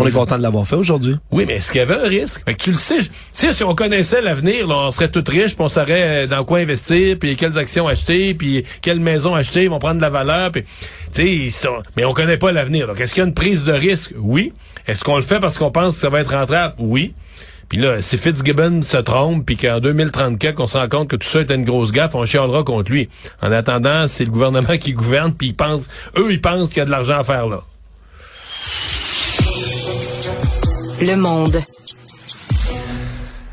On 0.00 0.06
est 0.06 0.12
content 0.12 0.38
de 0.38 0.42
l'avoir 0.44 0.64
fait 0.64 0.76
aujourd'hui. 0.76 1.16
Oui, 1.32 1.42
mais 1.44 1.54
est-ce 1.54 1.72
qu'il 1.72 1.80
y 1.80 1.82
avait 1.82 1.96
un 1.96 2.08
risque? 2.08 2.42
Fait 2.44 2.54
que 2.54 2.62
tu 2.62 2.70
le 2.70 2.76
sais. 2.76 3.00
je- 3.00 3.08
tu 3.08 3.12
sais, 3.32 3.52
si 3.52 3.64
on 3.64 3.74
connaissait 3.74 4.22
l'avenir, 4.22 4.68
on 4.68 4.92
serait 4.92 5.10
tous 5.10 5.24
riches, 5.28 5.56
puis 5.56 5.64
on 5.64 5.68
saurait 5.68 6.24
euh, 6.24 6.26
dans 6.28 6.44
quoi 6.44 6.58
investir, 6.60 7.16
puis 7.18 7.34
quelles 7.34 7.58
actions 7.58 7.88
acheter, 7.88 8.32
puis 8.34 8.64
quelles 8.80 9.00
maisons 9.00 9.34
acheter, 9.34 9.64
ils 9.64 9.70
vont 9.70 9.80
prendre 9.80 9.96
de 9.96 10.02
la 10.02 10.10
valeur, 10.10 10.52
puis 10.52 10.62
tu 10.62 10.68
sais, 11.10 11.26
ils 11.28 11.50
sont- 11.50 11.82
mais 11.96 12.04
on 12.04 12.12
connaît 12.12 12.36
pas 12.36 12.52
l'avenir. 12.52 12.86
Donc, 12.86 13.00
est-ce 13.00 13.12
qu'il 13.12 13.22
y 13.22 13.24
a 13.24 13.28
une 13.28 13.34
prise 13.34 13.64
de 13.64 13.72
risque? 13.72 14.12
Oui. 14.16 14.52
Est-ce 14.88 15.04
qu'on 15.04 15.16
le 15.16 15.22
fait 15.22 15.38
parce 15.38 15.58
qu'on 15.58 15.70
pense 15.70 15.94
que 15.94 16.00
ça 16.00 16.08
va 16.08 16.20
être 16.20 16.32
rentable? 16.32 16.74
Oui. 16.78 17.14
Puis 17.68 17.78
là, 17.78 18.00
si 18.00 18.16
Fitzgibbon 18.16 18.82
se 18.82 18.96
trompe, 18.96 19.44
puis 19.44 19.58
qu'en 19.58 19.80
2034, 19.80 20.54
qu'on 20.54 20.66
se 20.66 20.78
rend 20.78 20.88
compte 20.88 21.08
que 21.08 21.16
tout 21.16 21.28
ça 21.28 21.42
était 21.42 21.54
une 21.54 21.66
grosse 21.66 21.92
gaffe, 21.92 22.14
on 22.14 22.24
chialera 22.24 22.62
contre 22.62 22.90
lui. 22.90 23.10
En 23.42 23.52
attendant, 23.52 24.08
c'est 24.08 24.24
le 24.24 24.30
gouvernement 24.30 24.78
qui 24.78 24.94
gouverne, 24.94 25.34
puis 25.34 25.48
ils 25.48 25.54
pensent, 25.54 25.90
eux, 26.16 26.32
ils 26.32 26.40
pensent 26.40 26.70
qu'il 26.70 26.78
y 26.78 26.80
a 26.80 26.86
de 26.86 26.90
l'argent 26.90 27.18
à 27.18 27.24
faire 27.24 27.46
là. 27.46 27.60
Le 31.02 31.14
monde. 31.16 31.62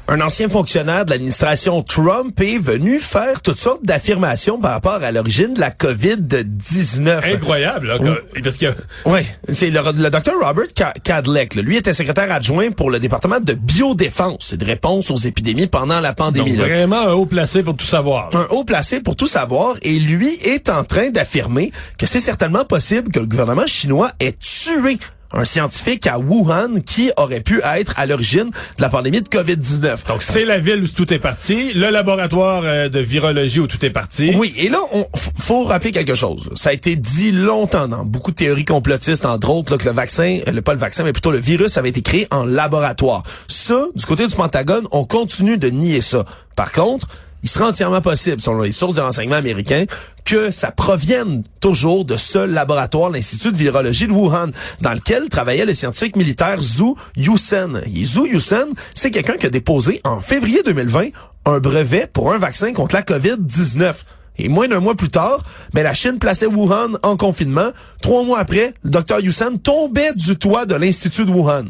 Un 0.08 0.22
ancien 0.22 0.48
fonctionnaire 0.50 1.04
de 1.04 1.10
l'administration 1.10 1.82
Trump 1.82 2.40
est 2.40 2.60
venu 2.60 3.00
faire 3.00 3.42
toutes 3.42 3.58
sortes 3.60 3.84
d'affirmations 3.84 4.60
par 4.60 4.74
rapport 4.74 5.04
à 5.04 5.12
l'origine 5.12 5.56
de 5.56 5.60
la 5.60 5.72
COVID-19. 5.72 7.34
Incroyable, 7.34 7.88
là, 7.88 7.98
que- 7.98 8.40
parce 8.42 8.58
que 8.58 8.68
Oui, 9.06 9.22
c'est 9.52 9.72
le, 9.72 9.80
le 9.96 10.10
docteur 10.12 10.36
Robert 10.40 10.68
Ca- 10.78 10.94
Cadleck. 11.04 11.56
Lui 11.56 11.78
était 11.78 11.94
secrétaire 11.94 12.32
adjoint 12.32 12.70
pour 12.70 12.92
le 12.92 13.00
département 13.00 13.40
de 13.40 13.54
biodéfense 13.54 14.54
et 14.54 14.58
de 14.58 14.66
réponse 14.66 15.10
aux 15.10 15.16
épidémies 15.18 15.66
pendant 15.68 16.00
la 16.00 16.10
donc, 16.10 16.18
pandémie. 16.18 16.56
là. 16.56 16.66
vraiment 16.66 17.02
un 17.02 17.14
haut 17.14 17.26
placé 17.26 17.64
pour 17.64 17.76
tout 17.76 17.86
savoir. 17.88 18.30
un 18.36 18.46
haut 18.52 18.64
placé 18.64 19.00
pour 19.00 19.16
tout 19.16 19.28
savoir 19.28 19.76
et 19.82 19.98
lui 19.98 20.36
est 20.44 20.70
en 20.70 20.84
train 20.84 21.10
d'affirmer 21.10 21.72
que 21.98 22.06
c'est 22.06 22.20
certainement 22.20 22.64
possible 22.64 23.12
que 23.12 23.20
le 23.20 23.26
gouvernement 23.26 23.66
chinois 23.66 24.12
ait 24.20 24.34
tué 24.34 25.00
un 25.36 25.46
scientifique 25.46 26.08
à 26.08 26.18
Wuhan 26.18 26.82
qui 26.86 27.12
aurait 27.18 27.42
pu 27.42 27.62
être 27.64 27.94
à 27.98 28.06
l'origine 28.06 28.50
de 28.78 28.82
la 28.82 28.90
pandémie 28.90 29.22
de 29.22 29.28
COVID-19. 29.28 30.08
Donc, 30.08 30.24
c'est 30.24 30.46
la 30.46 30.60
ville 30.60 30.84
où 30.84 30.88
tout 30.88 31.14
est 31.14 31.20
parti, 31.20 31.74
le 31.74 31.90
laboratoire 31.90 32.64
euh, 32.66 32.90
de 32.90 33.00
virologie 33.00 33.60
où 33.60 33.68
tout 33.68 33.84
est 33.86 33.90
parti. 33.90 34.34
Oui, 34.36 34.54
et 34.58 34.70
là, 34.70 34.80
on 34.94 35.06
faut 35.38 35.64
rappeler 35.64 35.92
quelque 35.92 36.16
chose. 36.16 36.50
Ça 36.56 36.70
a 36.70 36.74
été 36.74 36.96
dit 36.96 37.32
longtemps 37.32 37.88
dans 37.88 38.06
beaucoup 38.06 38.32
de 38.32 38.36
théories 38.36 38.66
complotistes, 38.66 39.26
entre 39.26 39.50
autres, 39.50 39.72
là, 39.74 39.78
que 39.78 39.86
le 39.86 39.92
vaccin, 39.92 40.40
euh, 40.48 40.52
le, 40.52 40.62
pas 40.62 40.74
le 40.74 40.80
vaccin, 40.80 41.04
mais 41.04 41.14
plutôt 41.14 41.32
le 41.32 41.38
virus 41.38 41.78
avait 41.78 41.90
été 41.90 42.02
créé 42.02 42.28
en 42.32 42.46
laboratoire. 42.46 43.24
Ça, 43.48 43.88
du 43.96 44.06
côté 44.06 44.26
du 44.28 44.36
Pentagone, 44.36 44.88
on 44.92 45.06
continue 45.06 45.58
de 45.58 45.70
nier 45.70 46.02
ça. 46.02 46.26
Par 46.56 46.72
contre, 46.72 47.08
il 47.46 47.48
sera 47.48 47.68
entièrement 47.68 48.02
possible, 48.02 48.42
selon 48.42 48.64
les 48.64 48.72
sources 48.72 48.96
de 48.96 49.02
renseignement 49.02 49.36
américains, 49.36 49.86
que 50.26 50.50
ça 50.50 50.72
provienne 50.72 51.44
toujours 51.60 52.04
de 52.04 52.18
ce 52.18 52.40
laboratoire, 52.40 53.12
l'Institut 53.12 53.52
de 53.52 53.56
virologie 53.56 54.08
de 54.08 54.12
Wuhan, 54.12 54.50
dans 54.82 54.94
lequel 54.94 55.30
travaillait 55.30 55.68
le 55.68 55.76
scientifique 55.76 56.16
militaire 56.16 56.60
Zhu 56.60 56.96
Yusen. 57.16 57.84
Zhu 57.88 58.32
Yusen, 58.32 58.70
c'est 58.96 59.12
quelqu'un 59.12 59.36
qui 59.38 59.46
a 59.46 59.52
déposé 59.52 60.02
en 60.04 60.22
février 60.22 60.64
2020 60.64 61.10
un 61.46 61.60
brevet 61.60 62.10
pour 62.12 62.34
un 62.34 62.40
vaccin 62.40 62.74
contre 62.74 62.96
la 62.96 63.04
COVID-19. 63.04 63.94
Et 64.40 64.50
moins 64.50 64.68
d'un 64.68 64.80
mois 64.80 64.96
plus 64.96 65.10
tard, 65.10 65.44
ben, 65.72 65.84
la 65.84 65.94
Chine 65.94 66.18
plaçait 66.18 66.48
Wuhan 66.48 66.94
en 67.04 67.16
confinement. 67.16 67.70
Trois 68.02 68.24
mois 68.24 68.40
après, 68.40 68.74
le 68.84 68.90
docteur 68.90 69.20
Yusen 69.20 69.60
tombait 69.60 70.14
du 70.16 70.36
toit 70.36 70.66
de 70.66 70.74
l'Institut 70.74 71.26
de 71.26 71.32
Wuhan. 71.32 71.66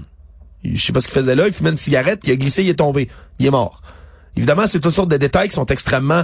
Je 0.63 0.81
sais 0.81 0.93
pas 0.93 1.01
ce 1.01 1.07
qu'il 1.07 1.15
faisait 1.15 1.35
là, 1.35 1.47
il 1.47 1.53
fumait 1.53 1.71
une 1.71 1.75
cigarette, 1.75 2.21
il 2.23 2.31
a 2.31 2.37
glissé, 2.37 2.63
il 2.63 2.69
est 2.69 2.75
tombé. 2.75 3.09
Il 3.39 3.45
est 3.45 3.51
mort. 3.51 3.81
Évidemment, 4.37 4.67
c'est 4.67 4.79
toutes 4.79 4.93
sortes 4.93 5.11
de 5.11 5.17
détails 5.17 5.49
qui 5.49 5.55
sont 5.55 5.65
extrêmement 5.67 6.23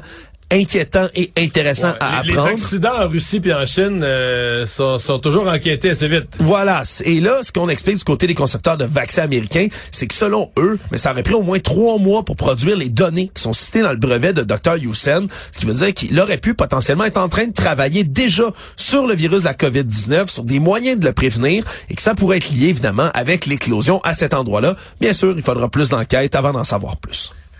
inquiétants 0.51 1.07
et 1.15 1.31
intéressants 1.37 1.93
à 1.99 2.21
les, 2.23 2.27
les 2.27 2.33
apprendre. 2.33 2.51
accidents 2.51 2.99
en 2.99 3.07
Russie 3.07 3.39
puis 3.39 3.53
en 3.53 3.65
Chine 3.65 4.01
euh, 4.03 4.65
sont, 4.67 4.99
sont 4.99 5.19
toujours 5.19 5.47
enquêtés 5.47 5.91
assez 5.91 6.07
vite. 6.07 6.35
Voilà. 6.39 6.83
Et 7.05 7.19
là, 7.21 7.39
ce 7.41 7.51
qu'on 7.51 7.69
explique 7.69 7.97
du 7.97 8.03
côté 8.03 8.27
des 8.27 8.33
concepteurs 8.33 8.77
de 8.77 8.85
vaccins 8.85 9.23
américains, 9.23 9.67
c'est 9.91 10.07
que 10.07 10.13
selon 10.13 10.51
eux, 10.57 10.77
mais 10.91 10.97
ça 10.97 11.11
aurait 11.11 11.23
pris 11.23 11.33
au 11.33 11.41
moins 11.41 11.59
trois 11.59 11.97
mois 11.97 12.23
pour 12.23 12.35
produire 12.35 12.75
les 12.75 12.89
données 12.89 13.31
qui 13.33 13.41
sont 13.41 13.53
citées 13.53 13.81
dans 13.81 13.91
le 13.91 13.97
brevet 13.97 14.33
de 14.33 14.43
Dr. 14.43 14.75
Youssef, 14.77 15.23
ce 15.51 15.59
qui 15.59 15.65
veut 15.65 15.73
dire 15.73 15.93
qu'il 15.93 16.19
aurait 16.19 16.37
pu 16.37 16.53
potentiellement 16.53 17.05
être 17.05 17.17
en 17.17 17.29
train 17.29 17.47
de 17.47 17.53
travailler 17.53 18.03
déjà 18.03 18.51
sur 18.75 19.07
le 19.07 19.15
virus 19.15 19.41
de 19.41 19.45
la 19.45 19.53
COVID-19, 19.53 20.27
sur 20.27 20.43
des 20.43 20.59
moyens 20.59 20.99
de 20.99 21.05
le 21.05 21.13
prévenir, 21.13 21.63
et 21.89 21.95
que 21.95 22.01
ça 22.01 22.13
pourrait 22.13 22.37
être 22.37 22.49
lié 22.49 22.67
évidemment 22.67 23.09
avec 23.13 23.45
l'éclosion 23.45 24.01
à 24.03 24.13
cet 24.13 24.33
endroit-là. 24.33 24.75
Bien 24.99 25.13
sûr, 25.13 25.33
il 25.35 25.43
faudra 25.43 25.69
plus 25.69 25.89
d'enquêtes 25.89 26.35
avant 26.35 26.51
d'en 26.51 26.63
savoir 26.65 26.97
plus. 26.97 27.33